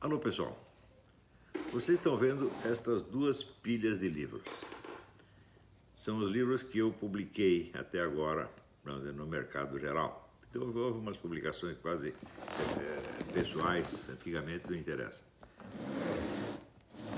Alô 0.00 0.16
pessoal, 0.20 0.56
vocês 1.72 1.98
estão 1.98 2.16
vendo 2.16 2.52
estas 2.64 3.02
duas 3.02 3.42
pilhas 3.42 3.98
de 3.98 4.08
livros. 4.08 4.44
São 5.96 6.18
os 6.18 6.30
livros 6.30 6.62
que 6.62 6.78
eu 6.78 6.92
publiquei 6.92 7.72
até 7.74 8.00
agora 8.00 8.48
no 8.84 9.26
mercado 9.26 9.76
geral. 9.76 10.32
Então 10.48 10.62
houve 10.62 11.00
umas 11.00 11.16
publicações 11.16 11.76
quase 11.78 12.10
é, 12.10 13.32
pessoais, 13.32 14.08
antigamente 14.08 14.70
não 14.70 14.76
interessa. 14.76 15.20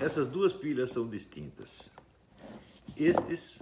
Essas 0.01 0.27
duas 0.27 0.55
pilhas 0.55 0.91
são 0.91 1.07
distintas. 1.07 1.91
Estes 2.97 3.61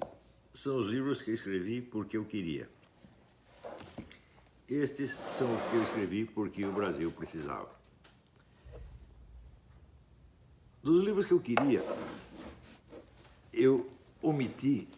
são 0.55 0.79
os 0.79 0.87
livros 0.87 1.21
que 1.21 1.32
eu 1.32 1.35
escrevi 1.35 1.82
porque 1.82 2.16
eu 2.16 2.25
queria. 2.25 2.71
Estes 4.69 5.19
são 5.27 5.53
os 5.53 5.62
que 5.71 5.75
eu 5.75 5.82
escrevi 5.82 6.25
porque 6.25 6.64
o 6.64 6.71
Brasil 6.71 7.11
precisava. 7.11 7.77
Dos 10.82 11.05
livros 11.05 11.27
que 11.27 11.32
eu 11.32 11.41
queria, 11.41 11.82
eu 13.53 13.91
omiti 14.23 14.89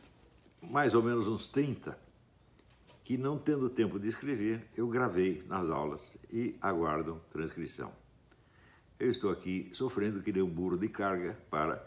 mais 0.62 0.94
ou 0.94 1.02
menos 1.02 1.26
uns 1.26 1.48
30 1.48 1.98
que, 3.02 3.16
não 3.16 3.38
tendo 3.38 3.70
tempo 3.70 3.98
de 3.98 4.06
escrever, 4.06 4.68
eu 4.76 4.86
gravei 4.88 5.42
nas 5.48 5.70
aulas 5.70 6.14
e 6.30 6.54
aguardo 6.60 7.18
transcrição. 7.32 7.90
Eu 8.98 9.10
estou 9.10 9.30
aqui 9.30 9.70
sofrendo 9.72 10.22
que 10.22 10.30
nem 10.30 10.42
um 10.42 10.50
burro 10.50 10.76
de 10.76 10.88
carga 10.88 11.38
para 11.50 11.82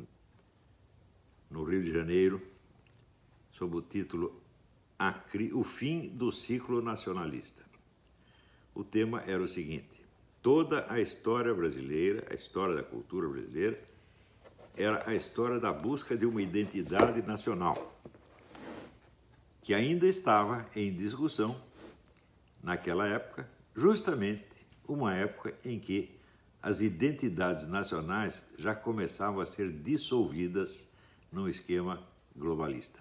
no 1.50 1.64
Rio 1.64 1.82
de 1.82 1.92
Janeiro, 1.92 2.40
sob 3.52 3.76
o 3.76 3.82
título 3.82 4.40
O 5.54 5.64
Fim 5.64 6.08
do 6.08 6.30
Ciclo 6.30 6.80
Nacionalista. 6.80 7.64
O 8.74 8.82
tema 8.82 9.22
era 9.26 9.42
o 9.42 9.48
seguinte: 9.48 10.02
toda 10.40 10.86
a 10.90 11.00
história 11.00 11.52
brasileira, 11.52 12.26
a 12.30 12.34
história 12.34 12.74
da 12.74 12.82
cultura 12.82 13.28
brasileira, 13.28 13.82
era 14.76 15.08
a 15.10 15.14
história 15.14 15.58
da 15.58 15.72
busca 15.72 16.16
de 16.16 16.24
uma 16.24 16.40
identidade 16.40 17.20
nacional, 17.22 17.98
que 19.62 19.74
ainda 19.74 20.06
estava 20.06 20.66
em 20.74 20.92
discussão 20.94 21.60
naquela 22.62 23.06
época, 23.06 23.48
justamente 23.74 24.66
uma 24.86 25.14
época 25.14 25.54
em 25.64 25.78
que 25.78 26.18
as 26.62 26.80
identidades 26.80 27.66
nacionais 27.66 28.46
já 28.58 28.74
começavam 28.74 29.40
a 29.40 29.46
ser 29.46 29.70
dissolvidas 29.70 30.92
num 31.32 31.48
esquema 31.48 32.02
globalista. 32.36 32.98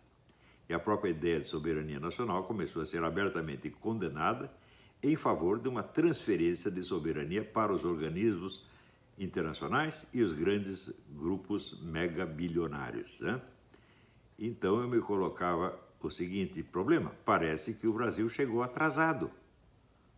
E 0.67 0.73
a 0.73 0.79
própria 0.79 1.09
ideia 1.09 1.39
de 1.39 1.47
soberania 1.47 1.99
nacional 1.99 2.43
começou 2.43 2.81
a 2.81 2.85
ser 2.85 3.03
abertamente 3.03 3.69
condenada 3.69 4.51
em 5.01 5.15
favor 5.15 5.59
de 5.59 5.67
uma 5.67 5.81
transferência 5.81 6.69
de 6.69 6.81
soberania 6.83 7.43
para 7.43 7.73
os 7.73 7.83
organismos 7.83 8.65
internacionais 9.17 10.05
e 10.13 10.21
os 10.21 10.33
grandes 10.33 10.93
grupos 11.09 11.81
megabilionários. 11.81 13.19
Né? 13.19 13.41
Então 14.37 14.79
eu 14.79 14.87
me 14.87 14.99
colocava 15.01 15.77
o 16.01 16.09
seguinte 16.09 16.63
problema: 16.63 17.11
parece 17.25 17.73
que 17.73 17.87
o 17.87 17.93
Brasil 17.93 18.29
chegou 18.29 18.63
atrasado. 18.63 19.31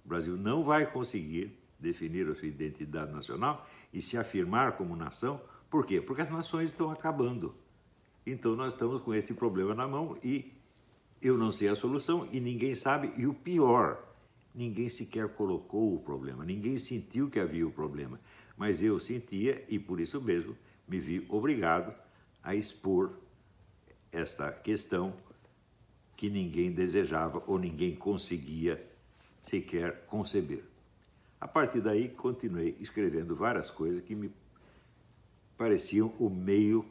O 0.03 0.09
Brasil 0.09 0.35
não 0.37 0.63
vai 0.63 0.85
conseguir 0.85 1.57
definir 1.79 2.27
a 2.29 2.35
sua 2.35 2.47
identidade 2.47 3.11
nacional 3.11 3.67
e 3.91 4.01
se 4.01 4.17
afirmar 4.17 4.73
como 4.77 4.95
nação. 4.95 5.41
Por 5.69 5.85
quê? 5.85 5.99
Porque 5.99 6.21
as 6.21 6.29
nações 6.29 6.69
estão 6.69 6.91
acabando. 6.91 7.55
Então 8.25 8.55
nós 8.55 8.73
estamos 8.73 9.03
com 9.03 9.13
esse 9.13 9.33
problema 9.33 9.73
na 9.73 9.87
mão 9.87 10.17
e 10.23 10.53
eu 11.21 11.37
não 11.37 11.51
sei 11.51 11.69
a 11.69 11.75
solução 11.75 12.27
e 12.31 12.39
ninguém 12.39 12.75
sabe. 12.75 13.11
E 13.17 13.25
o 13.25 13.33
pior, 13.33 14.03
ninguém 14.53 14.89
sequer 14.89 15.29
colocou 15.29 15.95
o 15.95 15.99
problema, 15.99 16.45
ninguém 16.45 16.77
sentiu 16.77 17.29
que 17.29 17.39
havia 17.39 17.67
o 17.67 17.71
problema. 17.71 18.19
Mas 18.55 18.83
eu 18.83 18.99
sentia 18.99 19.65
e 19.67 19.79
por 19.79 19.99
isso 19.99 20.21
mesmo 20.21 20.55
me 20.87 20.99
vi 20.99 21.25
obrigado 21.29 21.95
a 22.43 22.53
expor 22.53 23.13
esta 24.11 24.51
questão 24.51 25.15
que 26.15 26.29
ninguém 26.29 26.71
desejava 26.71 27.41
ou 27.47 27.57
ninguém 27.57 27.95
conseguia 27.95 28.90
sequer 29.43 30.05
conceber. 30.05 30.63
A 31.39 31.47
partir 31.47 31.81
daí, 31.81 32.09
continuei 32.09 32.77
escrevendo 32.79 33.35
várias 33.35 33.69
coisas 33.69 34.03
que 34.03 34.15
me 34.15 34.31
pareciam 35.57 36.13
o 36.19 36.29
meio 36.29 36.85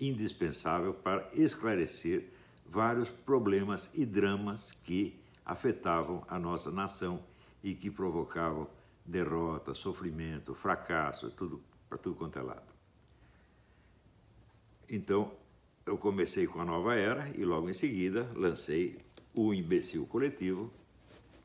indispensável 0.00 0.94
para 0.94 1.28
esclarecer 1.34 2.30
vários 2.64 3.08
problemas 3.08 3.90
e 3.94 4.04
dramas 4.04 4.72
que 4.72 5.18
afetavam 5.44 6.24
a 6.28 6.38
nossa 6.38 6.70
nação 6.70 7.22
e 7.62 7.74
que 7.74 7.90
provocavam 7.90 8.68
derrota, 9.04 9.74
sofrimento, 9.74 10.54
fracasso, 10.54 11.30
tudo 11.30 11.62
para 11.88 11.98
tudo 11.98 12.16
quanto 12.16 12.38
é 12.38 12.42
lado. 12.42 12.74
Então, 14.88 15.32
eu 15.84 15.96
comecei 15.96 16.46
com 16.46 16.60
a 16.60 16.64
nova 16.64 16.96
era 16.96 17.30
e 17.36 17.44
logo 17.44 17.68
em 17.68 17.72
seguida 17.72 18.30
lancei 18.34 18.98
o 19.32 19.54
Imbecil 19.54 20.06
Coletivo, 20.06 20.72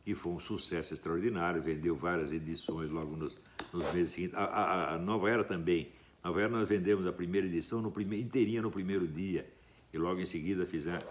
que 0.03 0.15
foi 0.15 0.33
um 0.33 0.39
sucesso 0.39 0.93
extraordinário, 0.93 1.61
vendeu 1.61 1.95
várias 1.95 2.31
edições 2.31 2.89
logo 2.89 3.15
nos, 3.15 3.37
nos 3.71 3.93
meses 3.93 4.11
seguintes. 4.11 4.35
A, 4.35 4.43
a, 4.43 4.95
a 4.95 4.97
nova 4.97 5.29
era 5.29 5.43
também 5.43 5.91
na 6.23 6.29
verdade, 6.29 6.53
nós 6.53 6.69
vendemos 6.69 7.07
a 7.07 7.11
primeira 7.11 7.47
edição 7.47 7.81
no 7.81 7.91
inteirinha 8.13 8.61
no 8.61 8.69
primeiro 8.69 9.07
dia 9.07 9.51
e 9.91 9.97
logo 9.97 10.19
em 10.19 10.25
seguida 10.25 10.65
fizemos, 10.65 11.03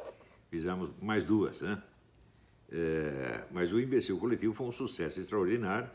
fizemos 0.48 0.90
mais 1.02 1.24
duas. 1.24 1.60
Né? 1.60 1.82
É, 2.70 3.44
mas 3.50 3.72
o 3.72 3.80
Imbecil 3.80 4.18
Coletivo 4.18 4.54
foi 4.54 4.68
um 4.68 4.72
sucesso 4.72 5.18
extraordinário, 5.18 5.90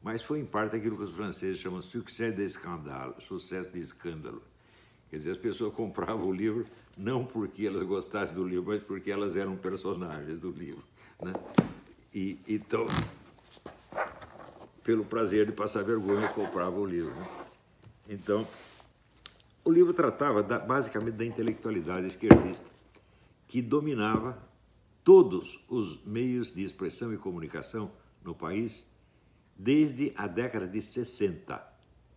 mas 0.00 0.22
foi 0.22 0.38
em 0.38 0.44
parte 0.44 0.76
aquilo 0.76 0.96
que 0.96 1.02
os 1.02 1.10
franceses 1.10 1.58
chamam 1.58 1.82
succès 1.82 2.36
de 2.36 2.44
escândalo, 2.44 3.20
sucesso 3.20 3.70
de 3.70 3.80
escândalo. 3.80 4.42
Quer 5.10 5.16
dizer, 5.16 5.30
as 5.32 5.36
pessoas 5.36 5.74
compravam 5.74 6.26
o 6.26 6.32
livro 6.32 6.64
não 6.96 7.24
porque 7.24 7.66
elas 7.66 7.82
gostassem 7.82 8.34
do 8.34 8.46
livro, 8.46 8.66
mas 8.68 8.82
porque 8.82 9.10
elas 9.10 9.36
eram 9.36 9.56
personagens 9.56 10.38
do 10.38 10.50
livro. 10.50 10.84
Né? 11.20 11.32
E, 12.14 12.38
então, 12.46 12.86
pelo 14.82 15.04
prazer 15.04 15.46
de 15.46 15.52
passar 15.52 15.82
vergonha, 15.82 16.28
compravam 16.28 16.80
o 16.80 16.86
livro. 16.86 17.14
Né? 17.14 17.26
Então, 18.08 18.46
o 19.64 19.70
livro 19.70 19.94
tratava 19.94 20.42
da, 20.42 20.58
basicamente 20.58 21.14
da 21.14 21.24
intelectualidade 21.24 22.06
esquerdista, 22.06 22.66
que 23.48 23.62
dominava 23.62 24.36
todos 25.04 25.58
os 25.68 26.04
meios 26.04 26.52
de 26.52 26.62
expressão 26.62 27.12
e 27.12 27.16
comunicação 27.16 27.90
no 28.22 28.34
país 28.34 28.86
desde 29.56 30.12
a 30.16 30.26
década 30.26 30.66
de 30.66 30.82
60. 30.82 31.72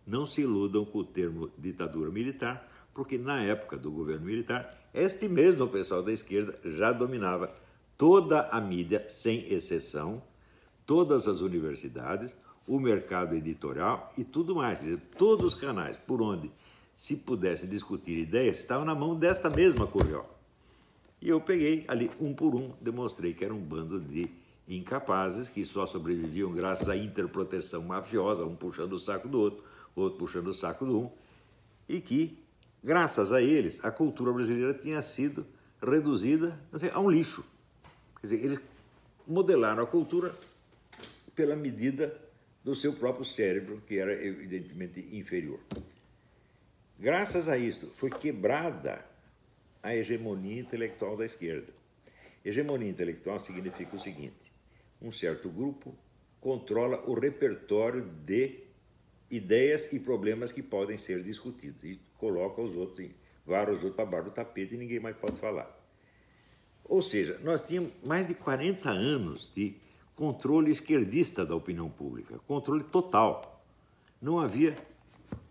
Não 0.06 0.26
se 0.26 0.42
iludam 0.42 0.84
com 0.84 0.98
o 0.98 1.04
termo 1.04 1.50
ditadura 1.58 2.10
militar, 2.10 2.68
porque 2.94 3.18
na 3.18 3.42
época 3.42 3.76
do 3.76 3.90
governo 3.90 4.26
militar, 4.26 4.88
este 4.94 5.28
mesmo 5.28 5.68
pessoal 5.68 6.02
da 6.02 6.12
esquerda 6.12 6.58
já 6.64 6.92
dominava 6.92 7.54
toda 7.96 8.42
a 8.48 8.60
mídia, 8.60 9.04
sem 9.08 9.52
exceção, 9.52 10.22
todas 10.84 11.26
as 11.26 11.40
universidades, 11.40 12.34
o 12.66 12.78
mercado 12.78 13.34
editorial 13.34 14.12
e 14.16 14.24
tudo 14.24 14.54
mais. 14.54 14.80
Dizer, 14.80 15.00
todos 15.16 15.54
os 15.54 15.60
canais 15.60 15.96
por 15.96 16.20
onde 16.20 16.50
se 16.94 17.16
pudesse 17.16 17.66
discutir 17.66 18.18
ideias 18.18 18.58
estavam 18.58 18.84
na 18.84 18.94
mão 18.94 19.14
desta 19.14 19.50
mesma 19.50 19.86
Curió. 19.86 20.24
E 21.20 21.28
eu 21.28 21.40
peguei 21.40 21.84
ali, 21.88 22.10
um 22.20 22.34
por 22.34 22.54
um, 22.54 22.72
demonstrei 22.80 23.32
que 23.32 23.44
era 23.44 23.54
um 23.54 23.60
bando 23.60 24.00
de 24.00 24.30
incapazes 24.68 25.48
que 25.48 25.64
só 25.64 25.86
sobreviviam 25.86 26.52
graças 26.52 26.88
à 26.88 26.96
interproteção 26.96 27.82
mafiosa, 27.82 28.44
um 28.44 28.54
puxando 28.54 28.94
o 28.94 28.98
saco 28.98 29.28
do 29.28 29.38
outro, 29.38 29.64
outro 29.94 30.18
puxando 30.18 30.48
o 30.48 30.54
saco 30.54 30.84
do 30.84 30.98
um, 30.98 31.10
e 31.88 32.00
que, 32.00 32.38
graças 32.82 33.32
a 33.32 33.40
eles, 33.40 33.82
a 33.84 33.90
cultura 33.90 34.32
brasileira 34.32 34.74
tinha 34.74 35.00
sido 35.00 35.46
reduzida 35.80 36.58
assim, 36.72 36.90
a 36.92 37.00
um 37.00 37.10
lixo. 37.10 37.44
Quer 38.26 38.34
dizer, 38.34 38.44
eles 38.44 38.60
modelaram 39.24 39.84
a 39.84 39.86
cultura 39.86 40.36
pela 41.34 41.54
medida 41.54 42.20
do 42.64 42.74
seu 42.74 42.92
próprio 42.92 43.24
cérebro, 43.24 43.80
que 43.86 43.98
era 43.98 44.12
evidentemente 44.12 45.16
inferior. 45.16 45.60
Graças 46.98 47.48
a 47.48 47.56
isto, 47.56 47.86
foi 47.88 48.10
quebrada 48.10 49.04
a 49.80 49.94
hegemonia 49.94 50.60
intelectual 50.60 51.16
da 51.16 51.24
esquerda. 51.24 51.72
Hegemonia 52.44 52.88
intelectual 52.88 53.38
significa 53.38 53.94
o 53.94 54.00
seguinte: 54.00 54.52
um 55.00 55.12
certo 55.12 55.48
grupo 55.48 55.94
controla 56.40 57.08
o 57.08 57.14
repertório 57.14 58.02
de 58.24 58.64
ideias 59.30 59.92
e 59.92 60.00
problemas 60.00 60.50
que 60.50 60.62
podem 60.62 60.96
ser 60.96 61.22
discutidos 61.22 61.84
e 61.84 62.00
coloca 62.16 62.60
os 62.60 62.74
outros, 62.74 63.08
vários 63.44 63.76
outros 63.76 63.94
para 63.94 64.06
baixo 64.06 64.30
do 64.30 64.30
tapete 64.32 64.74
e 64.74 64.78
ninguém 64.78 64.98
mais 64.98 65.16
pode 65.16 65.38
falar. 65.38 65.75
Ou 66.88 67.02
seja, 67.02 67.40
nós 67.42 67.60
tínhamos 67.60 67.90
mais 68.04 68.26
de 68.26 68.34
40 68.34 68.88
anos 68.90 69.50
de 69.54 69.74
controle 70.14 70.70
esquerdista 70.70 71.44
da 71.44 71.54
opinião 71.54 71.90
pública, 71.90 72.38
controle 72.46 72.84
total. 72.84 73.62
Não 74.22 74.38
havia 74.38 74.76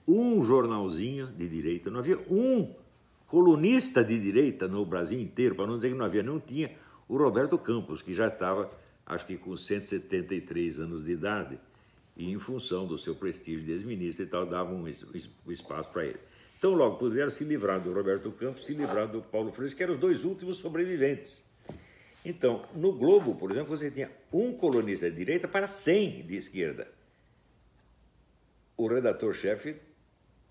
um 0.07 0.43
jornalzinho 0.43 1.27
de 1.27 1.47
direita, 1.47 1.91
não 1.91 1.99
havia 1.99 2.17
um 2.29 2.73
colunista 3.27 4.03
de 4.03 4.19
direita 4.19 4.67
no 4.67 4.85
Brasil 4.85 5.19
inteiro, 5.19 5.55
para 5.55 5.67
não 5.67 5.75
dizer 5.75 5.89
que 5.89 5.95
não 5.95 6.05
havia, 6.05 6.23
não 6.23 6.39
tinha 6.39 6.71
o 7.07 7.17
Roberto 7.17 7.57
Campos, 7.57 8.01
que 8.01 8.13
já 8.13 8.27
estava, 8.27 8.71
acho 9.05 9.25
que 9.25 9.35
com 9.37 9.57
173 9.57 10.79
anos 10.79 11.03
de 11.03 11.11
idade, 11.11 11.59
e 12.15 12.31
em 12.31 12.39
função 12.39 12.87
do 12.87 12.97
seu 12.97 13.13
prestígio 13.13 13.65
de 13.65 13.73
ex-ministro 13.73 14.23
e 14.23 14.27
tal, 14.27 14.45
davam 14.45 14.83
um 14.83 15.51
espaço 15.51 15.89
para 15.89 16.05
ele. 16.05 16.19
Então, 16.57 16.73
logo 16.73 16.97
puderam 16.97 17.29
se 17.29 17.43
livrar 17.43 17.79
do 17.79 17.93
Roberto 17.93 18.31
Campos, 18.31 18.65
se 18.65 18.73
livrar 18.73 19.07
do 19.07 19.21
Paulo 19.21 19.51
Freire, 19.51 19.75
que 19.75 19.83
eram 19.83 19.93
os 19.93 19.99
dois 19.99 20.23
últimos 20.23 20.57
sobreviventes. 20.57 21.45
Então, 22.23 22.65
no 22.73 22.91
Globo, 22.93 23.35
por 23.35 23.51
exemplo, 23.51 23.75
você 23.75 23.91
tinha 23.91 24.09
um 24.33 24.53
colunista 24.53 25.09
de 25.09 25.15
direita 25.15 25.47
para 25.47 25.67
100 25.67 26.25
de 26.25 26.35
esquerda. 26.35 26.87
O 28.75 28.87
redator-chefe, 28.87 29.75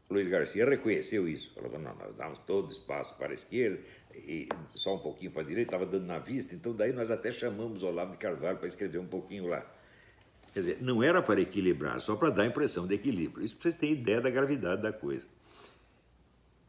Luiz 0.08 0.28
Garcia, 0.28 0.64
reconheceu 0.64 1.26
isso. 1.26 1.52
Falou: 1.52 1.78
não, 1.78 1.94
nós 1.96 2.14
damos 2.14 2.38
todo 2.38 2.70
espaço 2.70 3.18
para 3.18 3.32
a 3.32 3.34
esquerda 3.34 3.80
e 4.14 4.48
só 4.74 4.94
um 4.94 4.98
pouquinho 4.98 5.32
para 5.32 5.42
a 5.42 5.44
direita, 5.44 5.74
estava 5.74 5.84
dando 5.84 6.06
na 6.06 6.18
vista, 6.18 6.54
então 6.54 6.72
daí 6.72 6.92
nós 6.92 7.10
até 7.10 7.32
chamamos 7.32 7.82
Olavo 7.82 8.12
de 8.12 8.18
Carvalho 8.18 8.58
para 8.58 8.68
escrever 8.68 8.98
um 8.98 9.06
pouquinho 9.06 9.48
lá. 9.48 9.66
Quer 10.52 10.60
dizer, 10.60 10.78
não 10.80 11.02
era 11.02 11.20
para 11.20 11.40
equilibrar, 11.40 11.98
só 12.00 12.14
para 12.14 12.30
dar 12.30 12.44
a 12.44 12.46
impressão 12.46 12.86
de 12.86 12.94
equilíbrio. 12.94 13.44
Isso 13.44 13.56
para 13.56 13.64
vocês 13.64 13.74
terem 13.74 13.96
ideia 13.96 14.20
da 14.20 14.30
gravidade 14.30 14.82
da 14.82 14.92
coisa. 14.92 15.26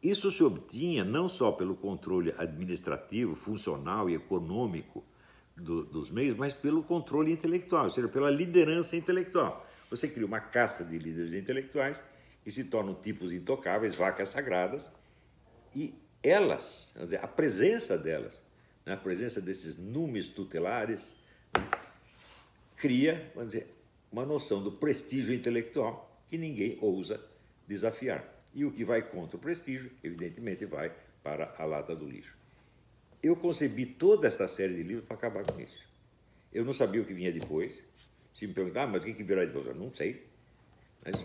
Isso 0.05 0.29
se 0.29 0.43
obtinha 0.43 1.03
não 1.03 1.27
só 1.27 1.51
pelo 1.51 1.75
controle 1.75 2.31
administrativo, 2.37 3.35
funcional 3.35 4.07
e 4.07 4.13
econômico 4.13 5.03
do, 5.57 5.83
dos 5.83 6.11
meios, 6.11 6.37
mas 6.37 6.53
pelo 6.53 6.83
controle 6.83 7.31
intelectual, 7.31 7.85
ou 7.85 7.89
seja, 7.89 8.07
pela 8.07 8.29
liderança 8.29 8.95
intelectual. 8.95 9.65
Você 9.89 10.07
cria 10.07 10.27
uma 10.27 10.39
casta 10.39 10.83
de 10.83 10.99
líderes 10.99 11.33
intelectuais 11.33 12.03
que 12.43 12.51
se 12.51 12.65
tornam 12.65 12.93
tipos 12.93 13.33
intocáveis, 13.33 13.95
vacas 13.95 14.29
sagradas, 14.29 14.91
e 15.75 15.95
elas, 16.21 16.93
dizer, 16.99 17.23
a 17.23 17.27
presença 17.27 17.97
delas, 17.97 18.43
né, 18.85 18.93
a 18.93 18.97
presença 18.97 19.41
desses 19.41 19.75
numes 19.75 20.27
tutelares, 20.27 21.15
né, 21.57 21.67
cria, 22.75 23.31
vamos 23.33 23.53
dizer, 23.53 23.75
uma 24.11 24.23
noção 24.23 24.61
do 24.61 24.71
prestígio 24.71 25.33
intelectual 25.33 26.21
que 26.29 26.37
ninguém 26.37 26.77
ousa 26.79 27.19
desafiar. 27.67 28.34
E 28.55 28.63
o 28.63 28.71
que 28.71 28.85
vai 28.85 29.01
contra 29.01 29.35
o 29.35 29.39
prestígio, 29.39 29.91
evidentemente, 30.01 30.65
vai 30.65 30.91
para 31.21 31.53
a 31.57 31.65
lata 31.65 31.93
do 31.93 32.07
lixo. 32.07 32.33
Eu 33.21 33.35
concebi 33.35 33.85
toda 33.85 34.27
esta 34.27 34.47
série 34.47 34.73
de 34.75 34.83
livros 34.83 35.05
para 35.05 35.17
acabar 35.17 35.43
com 35.43 35.59
isso. 35.59 35.85
Eu 36.53 36.63
não 36.63 36.71
sabia 36.71 37.01
o 37.01 37.05
que 37.05 37.13
vinha 37.13 37.33
depois. 37.33 37.83
Se 38.33 38.47
me 38.47 38.53
perguntar, 38.53 38.83
ah, 38.83 38.87
mas 38.87 39.01
o 39.01 39.05
que, 39.05 39.13
que 39.13 39.23
virá 39.23 39.43
depois? 39.43 39.67
Eu 39.67 39.75
não 39.75 39.93
sei. 39.93 40.25
Mas, 41.03 41.15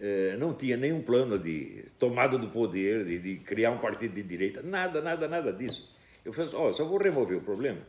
é, 0.00 0.36
não 0.38 0.54
tinha 0.54 0.76
nenhum 0.76 1.02
plano 1.02 1.38
de 1.38 1.84
tomada 1.98 2.38
do 2.38 2.48
poder, 2.48 3.04
de, 3.04 3.18
de, 3.18 3.36
criar 3.36 3.70
um 3.70 3.78
partido 3.78 4.14
de 4.14 4.22
direita, 4.22 4.62
nada, 4.62 5.00
nada, 5.02 5.28
nada 5.28 5.52
disso. 5.52 5.94
Eu 6.24 6.32
falei 6.32 6.48
assim, 6.48 6.56
oh, 6.56 6.72
só 6.72 6.84
vou 6.84 6.98
remover 6.98 7.36
o 7.36 7.42
problema. 7.42 7.80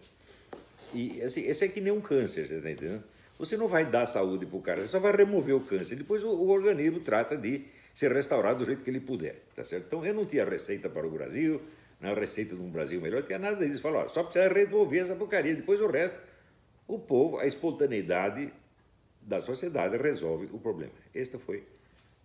E 0.94 1.22
assim, 1.22 1.46
esse 1.46 1.66
é 1.66 1.68
que 1.68 1.82
nem 1.82 1.92
um 1.92 2.02
câncer, 2.02 2.48
você 2.48 2.56
está 2.56 2.70
entendendo? 2.70 3.04
Você 3.40 3.58
não 3.58 3.68
vai 3.68 3.86
dar 3.86 4.06
saúde 4.06 4.46
para 4.46 4.58
o 4.58 4.62
cara, 4.62 4.82
você 4.82 4.88
só 4.88 5.00
vai 5.00 5.16
remover 5.16 5.56
o 5.56 5.62
câncer. 5.62 5.96
Depois 5.96 6.24
o, 6.24 6.30
o 6.30 6.50
organismo 6.50 7.00
trata 7.00 7.38
de 7.38 7.66
ser 7.96 8.12
restaurado 8.12 8.60
do 8.60 8.66
jeito 8.66 8.84
que 8.84 8.90
ele 8.90 9.00
puder, 9.00 9.42
tá 9.56 9.64
certo? 9.64 9.86
Então 9.88 10.06
eu 10.06 10.14
não 10.14 10.26
tinha 10.26 10.44
receita 10.44 10.90
para 10.90 11.08
o 11.08 11.10
Brasil, 11.10 11.62
não 12.02 12.14
receita 12.14 12.54
de 12.54 12.62
um 12.62 12.70
Brasil 12.70 13.00
melhor, 13.00 13.22
não 13.22 13.28
tinha 13.28 13.40
nada 13.40 13.66
disso. 13.66 13.82
Falou, 13.82 14.08
só 14.10 14.22
precisa 14.22 14.50
resolver 14.50 15.00
essa 15.00 15.16
porcaria, 15.16 15.56
depois 15.56 15.80
o 15.80 15.88
resto, 15.88 16.18
o 16.86 17.00
povo, 17.00 17.40
a 17.40 17.48
espontaneidade 17.48 18.54
da 19.22 19.40
sociedade 19.40 19.98
resolve 19.98 20.50
o 20.52 20.60
problema. 20.60 20.92
Esta 21.14 21.40
foi 21.40 21.64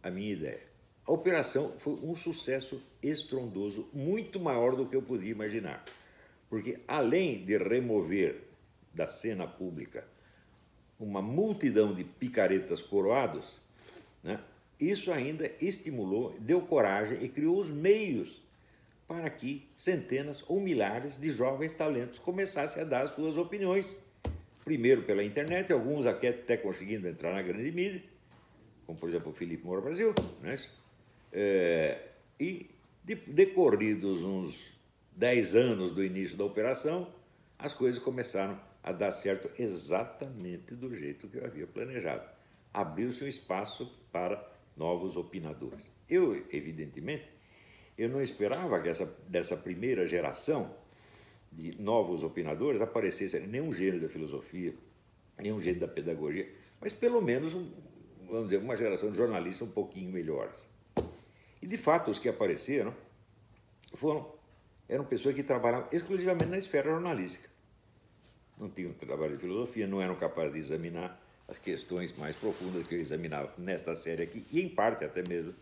a 0.02 0.10
minha 0.10 0.32
ideia. 0.32 0.60
A 1.06 1.12
operação 1.12 1.72
foi 1.78 1.94
um 2.02 2.16
sucesso 2.16 2.82
estrondoso, 3.00 3.88
muito 3.92 4.40
maior 4.40 4.74
do 4.74 4.86
que 4.86 4.96
eu 4.96 5.02
podia 5.02 5.30
imaginar. 5.30 5.84
Porque 6.48 6.80
além 6.86 7.44
de 7.44 7.56
remover 7.56 8.42
da 8.92 9.06
cena 9.06 9.46
pública 9.46 10.04
uma 10.98 11.22
multidão 11.22 11.94
de 11.94 12.02
picaretas 12.02 12.82
coroados, 12.82 13.62
né, 14.22 14.38
isso 14.80 15.12
ainda 15.12 15.50
estimulou, 15.60 16.34
deu 16.40 16.62
coragem 16.62 17.22
e 17.22 17.28
criou 17.28 17.58
os 17.58 17.68
meios 17.68 18.40
para 19.06 19.28
que 19.28 19.68
centenas 19.74 20.44
ou 20.48 20.60
milhares 20.60 21.16
de 21.16 21.30
jovens 21.30 21.72
talentos 21.72 22.18
começassem 22.18 22.82
a 22.82 22.84
dar 22.84 23.08
suas 23.08 23.36
opiniões. 23.36 24.00
Primeiro 24.64 25.02
pela 25.02 25.24
internet, 25.24 25.72
alguns 25.72 26.06
até 26.06 26.56
conseguindo 26.56 27.08
entrar 27.08 27.34
na 27.34 27.42
grande 27.42 27.72
mídia, 27.72 28.02
como 28.86 28.98
por 28.98 29.08
exemplo 29.08 29.32
o 29.32 29.34
Felipe 29.34 29.64
Moura 29.64 29.80
Brasil, 29.80 30.14
né? 30.40 30.56
É, 31.32 32.06
e 32.38 32.70
de, 33.02 33.16
decorridos 33.16 34.22
uns 34.22 34.72
10 35.16 35.54
anos 35.56 35.92
do 35.92 36.04
início 36.04 36.36
da 36.36 36.44
operação, 36.44 37.12
as 37.58 37.72
coisas 37.72 38.00
começaram 38.02 38.60
a 38.82 38.92
dar 38.92 39.10
certo 39.12 39.50
exatamente 39.60 40.74
do 40.74 40.94
jeito 40.96 41.28
que 41.28 41.38
eu 41.38 41.44
havia 41.44 41.66
planejado. 41.66 42.28
Abriu-se 42.72 43.24
um 43.24 43.26
espaço 43.26 43.92
para 44.12 44.36
novos 44.80 45.14
opinadores. 45.14 45.92
Eu, 46.08 46.42
evidentemente, 46.50 47.26
eu 47.98 48.08
não 48.08 48.22
esperava 48.22 48.80
que 48.80 48.88
essa, 48.88 49.04
dessa 49.28 49.54
primeira 49.54 50.08
geração 50.08 50.74
de 51.52 51.78
novos 51.78 52.22
opinadores 52.22 52.80
aparecesse 52.80 53.38
nenhum 53.40 53.74
gênero 53.74 54.00
da 54.00 54.08
filosofia, 54.08 54.74
nenhum 55.38 55.60
gênero 55.60 55.80
da 55.80 55.88
pedagogia, 55.88 56.50
mas 56.80 56.94
pelo 56.94 57.20
menos, 57.20 57.52
vamos 58.26 58.44
dizer, 58.44 58.56
uma 58.56 58.74
geração 58.74 59.10
de 59.10 59.18
jornalistas 59.18 59.68
um 59.68 59.70
pouquinho 59.70 60.10
melhores. 60.10 60.66
E, 61.60 61.66
de 61.66 61.76
fato, 61.76 62.10
os 62.10 62.18
que 62.18 62.30
apareceram 62.30 62.94
foram, 63.92 64.32
eram 64.88 65.04
pessoas 65.04 65.34
que 65.34 65.42
trabalhavam 65.42 65.88
exclusivamente 65.92 66.50
na 66.50 66.56
esfera 66.56 66.90
jornalística. 66.90 67.50
Não 68.56 68.70
tinham 68.70 68.94
trabalho 68.94 69.36
de 69.36 69.42
filosofia, 69.42 69.86
não 69.86 70.00
eram 70.00 70.14
capazes 70.14 70.54
de 70.54 70.58
examinar 70.60 71.20
as 71.50 71.58
questões 71.58 72.16
mais 72.16 72.36
profundas 72.36 72.86
que 72.86 72.94
eu 72.94 73.00
examinava 73.00 73.52
nesta 73.58 73.94
série 73.96 74.22
aqui, 74.22 74.44
e 74.52 74.60
em 74.60 74.68
parte 74.68 75.04
até 75.04 75.22
mesmo 75.28 75.52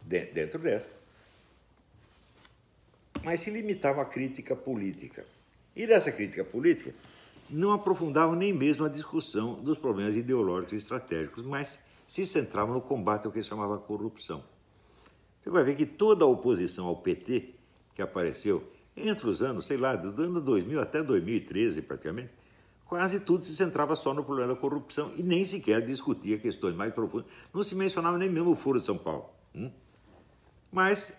dentro 0.00 0.58
desta. 0.58 0.90
Mas 3.24 3.40
se 3.40 3.50
limitava 3.50 4.02
à 4.02 4.04
crítica 4.04 4.54
política. 4.54 5.24
E 5.74 5.86
dessa 5.86 6.12
crítica 6.12 6.44
política, 6.44 6.94
não 7.50 7.72
aprofundavam 7.72 8.36
nem 8.36 8.52
mesmo 8.52 8.84
a 8.84 8.88
discussão 8.88 9.54
dos 9.54 9.78
problemas 9.78 10.16
ideológicos 10.16 10.72
e 10.74 10.76
estratégicos, 10.76 11.44
mas 11.44 11.80
se 12.06 12.24
centravam 12.24 12.74
no 12.74 12.80
combate 12.80 13.26
ao 13.26 13.32
que 13.32 13.42
chamava 13.42 13.78
corrupção. 13.78 14.44
Você 15.42 15.50
vai 15.50 15.64
ver 15.64 15.74
que 15.74 15.86
toda 15.86 16.24
a 16.24 16.28
oposição 16.28 16.86
ao 16.86 16.96
PT 16.96 17.50
que 17.94 18.02
apareceu 18.02 18.62
entre 18.96 19.28
os 19.28 19.42
anos, 19.42 19.66
sei 19.66 19.76
lá, 19.76 19.96
do 19.96 20.22
ano 20.22 20.40
2000 20.40 20.80
até 20.80 21.02
2013 21.02 21.82
praticamente, 21.82 22.30
quase 22.92 23.20
tudo 23.20 23.42
se 23.42 23.56
centrava 23.56 23.96
só 23.96 24.12
no 24.12 24.22
problema 24.22 24.52
da 24.52 24.60
corrupção 24.60 25.12
e 25.16 25.22
nem 25.22 25.46
sequer 25.46 25.80
discutia 25.80 26.38
questões 26.38 26.76
mais 26.76 26.92
profundas. 26.92 27.26
Não 27.50 27.62
se 27.62 27.74
mencionava 27.74 28.18
nem 28.18 28.28
mesmo 28.28 28.50
o 28.50 28.54
Foro 28.54 28.78
de 28.78 28.84
São 28.84 28.98
Paulo. 28.98 29.30
Hum? 29.54 29.72
Mas, 30.70 31.18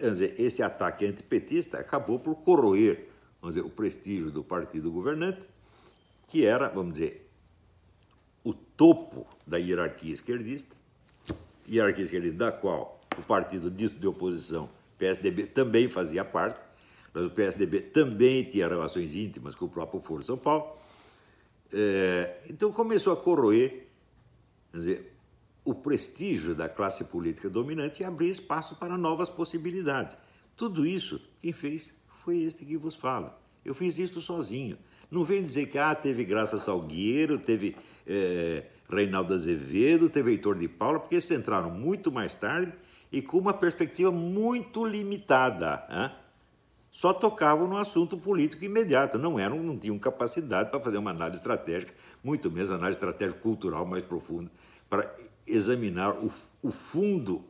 vamos 0.00 0.20
dizer, 0.20 0.40
esse 0.40 0.62
ataque 0.62 1.04
antipetista 1.04 1.78
acabou 1.78 2.18
por 2.18 2.36
corroer 2.36 3.10
vamos 3.42 3.56
dizer, 3.56 3.66
o 3.66 3.68
prestígio 3.68 4.30
do 4.30 4.42
partido 4.42 4.90
governante, 4.90 5.46
que 6.28 6.46
era, 6.46 6.70
vamos 6.70 6.94
dizer, 6.94 7.30
o 8.42 8.54
topo 8.54 9.26
da 9.46 9.58
hierarquia 9.58 10.14
esquerdista, 10.14 10.74
hierarquia 11.68 12.04
esquerdista 12.04 12.38
da 12.38 12.52
qual 12.52 12.98
o 13.18 13.22
partido 13.26 13.70
dito 13.70 13.98
de 13.98 14.06
oposição, 14.06 14.70
PSDB, 14.96 15.44
também 15.44 15.90
fazia 15.90 16.24
parte, 16.24 16.58
mas 17.14 17.24
o 17.24 17.30
PSDB 17.30 17.80
também 17.80 18.42
tinha 18.44 18.68
relações 18.68 19.14
íntimas 19.14 19.54
com 19.54 19.66
o 19.66 19.68
próprio 19.68 20.00
Foro 20.00 20.22
São 20.22 20.36
Paulo. 20.36 20.76
É, 21.72 22.38
então 22.50 22.72
começou 22.72 23.12
a 23.12 23.16
corroer 23.16 23.86
dizer, 24.72 25.14
o 25.64 25.74
prestígio 25.74 26.54
da 26.54 26.68
classe 26.68 27.04
política 27.04 27.48
dominante 27.48 28.02
e 28.02 28.04
abrir 28.04 28.30
espaço 28.30 28.76
para 28.76 28.98
novas 28.98 29.30
possibilidades. 29.30 30.16
Tudo 30.56 30.84
isso, 30.84 31.20
quem 31.40 31.52
fez 31.52 31.94
foi 32.24 32.42
este 32.42 32.64
que 32.64 32.76
vos 32.76 32.96
fala. 32.96 33.40
Eu 33.64 33.74
fiz 33.74 33.96
isso 33.98 34.20
sozinho. 34.20 34.76
Não 35.10 35.24
vem 35.24 35.44
dizer 35.44 35.66
que 35.66 35.78
ah, 35.78 35.94
teve 35.94 36.24
Graça 36.24 36.58
Salgueiro, 36.58 37.38
teve 37.38 37.76
é, 38.06 38.64
Reinaldo 38.90 39.34
Azevedo, 39.34 40.08
teve 40.08 40.32
Heitor 40.32 40.58
de 40.58 40.68
Paula, 40.68 40.98
porque 40.98 41.14
eles 41.14 41.30
entraram 41.30 41.70
muito 41.70 42.10
mais 42.10 42.34
tarde 42.34 42.72
e 43.12 43.22
com 43.22 43.38
uma 43.38 43.54
perspectiva 43.54 44.10
muito 44.10 44.84
limitada. 44.84 45.86
Hein? 45.88 46.23
Só 46.94 47.12
tocavam 47.12 47.66
no 47.66 47.76
assunto 47.76 48.16
político 48.16 48.64
imediato, 48.64 49.18
não 49.18 49.36
eram, 49.36 49.60
não 49.60 49.76
tinham 49.76 49.98
capacidade 49.98 50.70
para 50.70 50.78
fazer 50.78 50.96
uma 50.96 51.10
análise 51.10 51.40
estratégica, 51.40 51.92
muito 52.22 52.48
menos 52.48 52.70
análise 52.70 52.96
estratégica 52.96 53.40
cultural 53.40 53.84
mais 53.84 54.04
profunda, 54.04 54.48
para 54.88 55.12
examinar 55.44 56.12
o, 56.12 56.30
o 56.62 56.70
fundo 56.70 57.44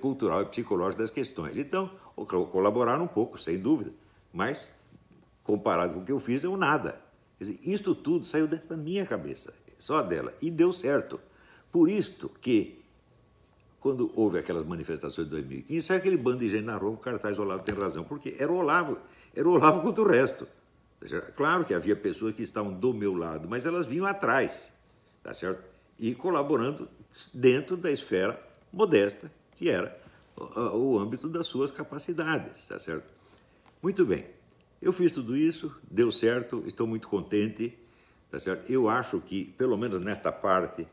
cultural 0.00 0.42
e 0.42 0.46
psicológico 0.46 1.02
das 1.02 1.10
questões. 1.10 1.56
Então, 1.56 1.88
colaboraram 2.50 3.04
um 3.04 3.06
pouco, 3.06 3.38
sem 3.38 3.56
dúvida, 3.56 3.92
mas 4.32 4.74
comparado 5.44 5.94
com 5.94 6.00
o 6.00 6.04
que 6.04 6.10
eu 6.10 6.18
fiz, 6.18 6.42
é 6.42 6.48
um 6.48 6.56
nada. 6.56 7.00
Quer 7.38 7.44
dizer, 7.44 7.60
isto 7.62 7.94
tudo 7.94 8.26
saiu 8.26 8.48
desta 8.48 8.76
minha 8.76 9.06
cabeça, 9.06 9.54
só 9.78 10.02
dela, 10.02 10.34
e 10.42 10.50
deu 10.50 10.72
certo. 10.72 11.20
Por 11.70 11.88
isto 11.88 12.28
que, 12.40 12.79
quando 13.80 14.12
houve 14.14 14.38
aquelas 14.38 14.66
manifestações 14.66 15.26
de 15.26 15.30
2015, 15.30 15.86
saiu 15.86 15.98
aquele 15.98 16.16
bando 16.16 16.40
de 16.40 16.50
gente 16.50 16.64
na 16.64 16.76
rua, 16.76 16.90
o 16.90 16.96
cartaz 16.98 17.38
Olavo 17.38 17.62
tem 17.64 17.74
razão, 17.74 18.04
porque 18.04 18.36
era 18.38 18.52
Olavo, 18.52 18.98
era 19.34 19.48
Olavo 19.48 19.80
contra 19.80 20.04
o 20.04 20.06
resto. 20.06 20.46
Claro 21.34 21.64
que 21.64 21.72
havia 21.72 21.96
pessoas 21.96 22.34
que 22.34 22.42
estavam 22.42 22.74
do 22.74 22.92
meu 22.92 23.14
lado, 23.14 23.48
mas 23.48 23.64
elas 23.64 23.86
vinham 23.86 24.04
atrás, 24.04 24.70
tá 25.22 25.32
certo? 25.32 25.64
E 25.98 26.14
colaborando 26.14 26.88
dentro 27.32 27.74
da 27.74 27.90
esfera 27.90 28.38
modesta, 28.70 29.32
que 29.56 29.70
era 29.70 29.98
o 30.36 30.98
âmbito 30.98 31.26
das 31.28 31.46
suas 31.46 31.70
capacidades, 31.70 32.68
tá 32.68 32.78
certo? 32.78 33.08
Muito 33.82 34.04
bem. 34.04 34.26
Eu 34.80 34.92
fiz 34.92 35.10
tudo 35.10 35.34
isso, 35.34 35.74
deu 35.90 36.12
certo, 36.12 36.62
estou 36.66 36.86
muito 36.86 37.08
contente, 37.08 37.78
tá 38.30 38.38
certo? 38.38 38.70
Eu 38.70 38.88
acho 38.88 39.20
que, 39.20 39.46
pelo 39.56 39.76
menos 39.78 40.04
nesta 40.04 40.30
parte, 40.30 40.86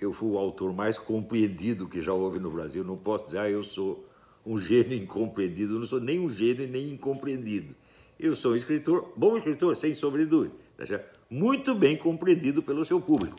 eu 0.00 0.12
fui 0.12 0.30
o 0.30 0.38
autor 0.38 0.72
mais 0.72 0.98
compreendido 0.98 1.88
que 1.88 2.02
já 2.02 2.12
houve 2.12 2.38
no 2.38 2.50
Brasil. 2.50 2.82
Não 2.82 2.96
posso 2.96 3.26
dizer, 3.26 3.38
ah, 3.38 3.50
eu 3.50 3.62
sou 3.62 4.06
um 4.44 4.58
gênio 4.58 4.94
incompreendido. 4.94 5.74
Eu 5.74 5.80
não 5.80 5.86
sou 5.86 6.00
nem 6.00 6.18
um 6.18 6.28
gênio 6.28 6.66
nem 6.68 6.90
incompreendido. 6.90 7.74
Eu 8.18 8.36
sou 8.36 8.52
um 8.52 8.56
escritor, 8.56 9.12
bom 9.16 9.36
escritor, 9.36 9.76
sem 9.76 9.94
sombra 9.94 10.22
de 10.22 10.26
dúvida, 10.26 10.54
tá 10.76 11.00
muito 11.30 11.74
bem 11.74 11.96
compreendido 11.96 12.62
pelo 12.62 12.84
seu 12.84 13.00
público. 13.00 13.38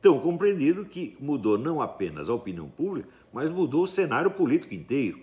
Tão 0.00 0.20
compreendido 0.20 0.84
que 0.84 1.16
mudou 1.18 1.56
não 1.56 1.80
apenas 1.80 2.28
a 2.28 2.34
opinião 2.34 2.68
pública, 2.68 3.08
mas 3.32 3.50
mudou 3.50 3.84
o 3.84 3.88
cenário 3.88 4.30
político 4.30 4.74
inteiro. 4.74 5.18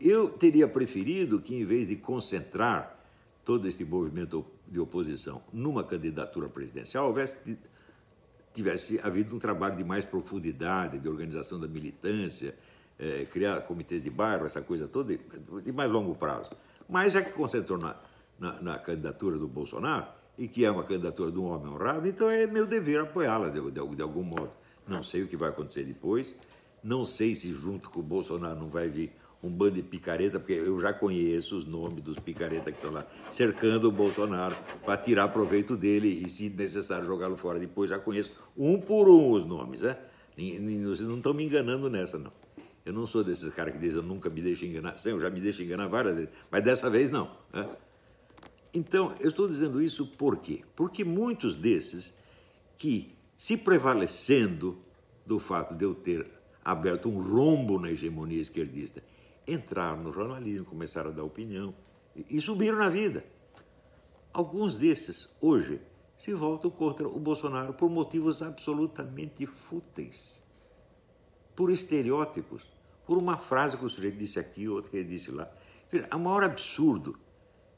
Eu 0.00 0.30
teria 0.30 0.66
preferido 0.66 1.40
que, 1.40 1.54
em 1.54 1.64
vez 1.64 1.86
de 1.86 1.94
concentrar 1.94 2.98
todo 3.44 3.68
este 3.68 3.84
movimento 3.84 4.44
de 4.66 4.80
oposição 4.80 5.42
numa 5.52 5.84
candidatura 5.84 6.48
presidencial, 6.48 7.06
houvesse, 7.06 7.36
tivesse 8.52 9.00
havido 9.02 9.34
um 9.34 9.38
trabalho 9.38 9.76
de 9.76 9.84
mais 9.84 10.04
profundidade, 10.04 10.98
de 10.98 11.08
organização 11.08 11.58
da 11.58 11.68
militância, 11.68 12.54
é, 12.98 13.24
criar 13.24 13.60
comitês 13.62 14.02
de 14.02 14.10
bairro, 14.10 14.46
essa 14.46 14.60
coisa 14.60 14.86
toda, 14.86 15.16
de 15.64 15.72
mais 15.72 15.90
longo 15.90 16.14
prazo. 16.14 16.50
Mas 16.88 17.12
já 17.12 17.22
que 17.22 17.32
concentrou 17.32 17.78
na, 17.78 17.96
na, 18.38 18.60
na 18.60 18.78
candidatura 18.78 19.38
do 19.38 19.48
Bolsonaro, 19.48 20.06
e 20.36 20.48
que 20.48 20.64
é 20.64 20.70
uma 20.70 20.84
candidatura 20.84 21.30
de 21.30 21.38
um 21.38 21.44
homem 21.44 21.70
honrado, 21.70 22.08
então 22.08 22.30
é 22.30 22.46
meu 22.46 22.66
dever 22.66 23.00
apoiá-la 23.00 23.50
de, 23.50 23.60
de, 23.60 23.70
de 23.96 24.02
algum 24.02 24.22
modo. 24.22 24.50
Não 24.88 25.02
sei 25.02 25.22
o 25.22 25.28
que 25.28 25.36
vai 25.36 25.50
acontecer 25.50 25.84
depois, 25.84 26.34
não 26.82 27.04
sei 27.04 27.34
se 27.34 27.52
junto 27.52 27.90
com 27.90 28.00
o 28.00 28.02
Bolsonaro 28.02 28.58
não 28.58 28.68
vai 28.68 28.88
vir 28.88 29.12
um 29.42 29.48
bando 29.48 29.76
de 29.76 29.82
picareta, 29.82 30.38
porque 30.38 30.52
eu 30.52 30.78
já 30.78 30.92
conheço 30.92 31.56
os 31.56 31.64
nomes 31.64 32.02
dos 32.02 32.18
picaretas 32.18 32.64
que 32.64 32.78
estão 32.78 32.92
lá 32.92 33.06
cercando 33.30 33.88
o 33.88 33.92
Bolsonaro 33.92 34.54
para 34.84 34.96
tirar 34.98 35.28
proveito 35.28 35.76
dele 35.76 36.08
e, 36.24 36.28
se 36.28 36.50
necessário, 36.50 37.06
jogá-lo 37.06 37.36
fora. 37.36 37.58
Depois 37.58 37.88
já 37.88 37.98
conheço 37.98 38.32
um 38.56 38.78
por 38.78 39.08
um 39.08 39.32
os 39.32 39.44
nomes, 39.46 39.80
né? 39.80 39.96
Vocês 40.36 41.08
não 41.08 41.16
estão 41.16 41.32
me 41.32 41.44
enganando 41.44 41.88
nessa, 41.88 42.18
não. 42.18 42.32
Eu 42.84 42.92
não 42.92 43.06
sou 43.06 43.24
desses 43.24 43.52
caras 43.54 43.72
que 43.74 43.78
dizem 43.78 43.96
eu 43.96 44.02
nunca 44.02 44.28
me 44.28 44.40
deixo 44.42 44.64
enganar. 44.64 44.98
Sim, 44.98 45.10
eu 45.10 45.20
já 45.20 45.30
me 45.30 45.40
deixo 45.40 45.62
enganar 45.62 45.86
várias 45.86 46.16
vezes, 46.16 46.30
mas 46.50 46.62
dessa 46.62 46.90
vez 46.90 47.10
não. 47.10 47.30
Né? 47.52 47.68
Então, 48.74 49.14
eu 49.20 49.28
estou 49.28 49.48
dizendo 49.48 49.82
isso 49.82 50.06
por 50.06 50.38
quê? 50.38 50.62
Porque 50.76 51.04
muitos 51.04 51.56
desses 51.56 52.14
que, 52.76 53.14
se 53.36 53.56
prevalecendo 53.56 54.78
do 55.26 55.38
fato 55.38 55.74
de 55.74 55.84
eu 55.84 55.94
ter 55.94 56.26
aberto 56.64 57.08
um 57.08 57.20
rombo 57.20 57.78
na 57.78 57.90
hegemonia 57.90 58.40
esquerdista 58.40 59.02
entraram 59.52 60.02
no 60.02 60.12
jornalismo, 60.12 60.66
começaram 60.66 61.10
a 61.10 61.12
dar 61.12 61.24
opinião 61.24 61.74
e, 62.14 62.36
e 62.36 62.40
subiram 62.40 62.78
na 62.78 62.88
vida. 62.88 63.24
Alguns 64.32 64.76
desses, 64.76 65.36
hoje, 65.40 65.80
se 66.16 66.32
voltam 66.34 66.70
contra 66.70 67.08
o 67.08 67.18
Bolsonaro 67.18 67.72
por 67.74 67.90
motivos 67.90 68.42
absolutamente 68.42 69.46
fúteis, 69.46 70.42
por 71.56 71.70
estereótipos, 71.70 72.62
por 73.06 73.18
uma 73.18 73.36
frase 73.36 73.76
que 73.76 73.84
o 73.84 73.88
sujeito 73.88 74.18
disse 74.18 74.38
aqui, 74.38 74.68
outra 74.68 74.90
que 74.90 74.98
ele 74.98 75.08
disse 75.08 75.30
lá. 75.30 75.50
O 76.14 76.18
maior 76.18 76.44
absurdo 76.44 77.18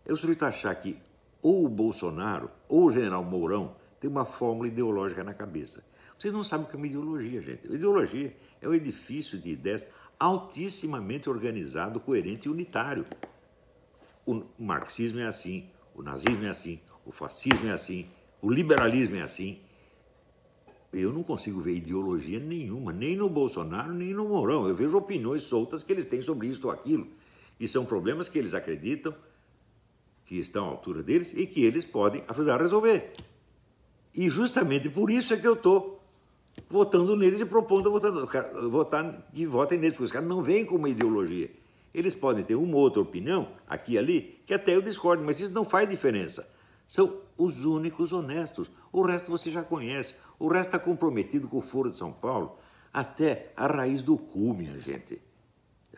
é 0.04 0.12
o 0.12 0.16
sujeito 0.16 0.44
achar 0.44 0.74
que 0.74 0.98
ou 1.40 1.64
o 1.64 1.68
Bolsonaro 1.68 2.50
ou 2.68 2.86
o 2.86 2.92
general 2.92 3.24
Mourão 3.24 3.76
tem 3.98 4.10
uma 4.10 4.24
fórmula 4.24 4.68
ideológica 4.68 5.24
na 5.24 5.32
cabeça. 5.32 5.84
Vocês 6.18 6.32
não 6.32 6.44
sabem 6.44 6.66
o 6.66 6.68
que 6.68 6.76
é 6.76 6.78
uma 6.78 6.86
ideologia, 6.86 7.40
gente. 7.40 7.66
A 7.66 7.74
ideologia 7.74 8.36
é 8.60 8.68
um 8.68 8.74
edifício 8.74 9.38
de 9.38 9.50
ideias 9.50 9.86
altissimamente 10.22 11.28
organizado, 11.28 11.98
coerente 11.98 12.46
e 12.46 12.50
unitário. 12.50 13.04
O 14.24 14.44
marxismo 14.56 15.18
é 15.18 15.26
assim, 15.26 15.68
o 15.96 16.00
nazismo 16.00 16.44
é 16.44 16.48
assim, 16.48 16.78
o 17.04 17.10
fascismo 17.10 17.66
é 17.66 17.72
assim, 17.72 18.06
o 18.40 18.48
liberalismo 18.48 19.16
é 19.16 19.22
assim. 19.22 19.58
Eu 20.92 21.12
não 21.12 21.24
consigo 21.24 21.60
ver 21.60 21.74
ideologia 21.74 22.38
nenhuma, 22.38 22.92
nem 22.92 23.16
no 23.16 23.28
Bolsonaro, 23.28 23.92
nem 23.92 24.14
no 24.14 24.28
Mourão. 24.28 24.68
Eu 24.68 24.76
vejo 24.76 24.96
opiniões 24.96 25.42
soltas 25.42 25.82
que 25.82 25.92
eles 25.92 26.06
têm 26.06 26.22
sobre 26.22 26.46
isto 26.46 26.66
ou 26.66 26.70
aquilo. 26.70 27.08
E 27.58 27.66
são 27.66 27.84
problemas 27.84 28.28
que 28.28 28.38
eles 28.38 28.54
acreditam 28.54 29.12
que 30.24 30.36
estão 30.36 30.66
à 30.66 30.68
altura 30.68 31.02
deles 31.02 31.34
e 31.36 31.48
que 31.48 31.64
eles 31.64 31.84
podem 31.84 32.22
ajudar 32.28 32.60
a 32.60 32.62
resolver. 32.62 33.12
E 34.14 34.30
justamente 34.30 34.88
por 34.88 35.10
isso 35.10 35.34
é 35.34 35.36
que 35.36 35.48
eu 35.48 35.54
estou 35.54 36.00
votando 36.68 37.16
neles 37.16 37.40
e 37.40 37.44
propondo 37.44 37.90
votando, 37.90 38.26
votar, 38.70 39.28
que 39.32 39.46
votem 39.46 39.78
neles, 39.78 39.94
porque 39.94 40.04
os 40.04 40.12
caras 40.12 40.28
não 40.28 40.42
vêm 40.42 40.64
com 40.64 40.76
uma 40.76 40.88
ideologia. 40.88 41.50
Eles 41.92 42.14
podem 42.14 42.42
ter 42.42 42.54
uma 42.54 42.76
ou 42.76 42.82
outra 42.82 43.02
opinião, 43.02 43.48
aqui 43.66 43.92
e 43.92 43.98
ali, 43.98 44.40
que 44.46 44.54
até 44.54 44.74
eu 44.74 44.80
discordo, 44.80 45.22
mas 45.22 45.40
isso 45.40 45.52
não 45.52 45.64
faz 45.64 45.88
diferença. 45.88 46.50
São 46.88 47.20
os 47.36 47.64
únicos 47.64 48.12
honestos. 48.12 48.70
O 48.90 49.02
resto 49.02 49.30
você 49.30 49.50
já 49.50 49.62
conhece. 49.62 50.14
O 50.38 50.48
resto 50.48 50.74
está 50.74 50.78
comprometido 50.78 51.48
com 51.48 51.58
o 51.58 51.62
Foro 51.62 51.90
de 51.90 51.96
São 51.96 52.12
Paulo 52.12 52.58
até 52.92 53.52
a 53.56 53.66
raiz 53.66 54.02
do 54.02 54.16
cu, 54.16 54.52
minha 54.52 54.78
gente. 54.78 55.20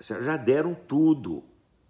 Já 0.01 0.37
deram 0.37 0.75
tudo. 0.75 1.43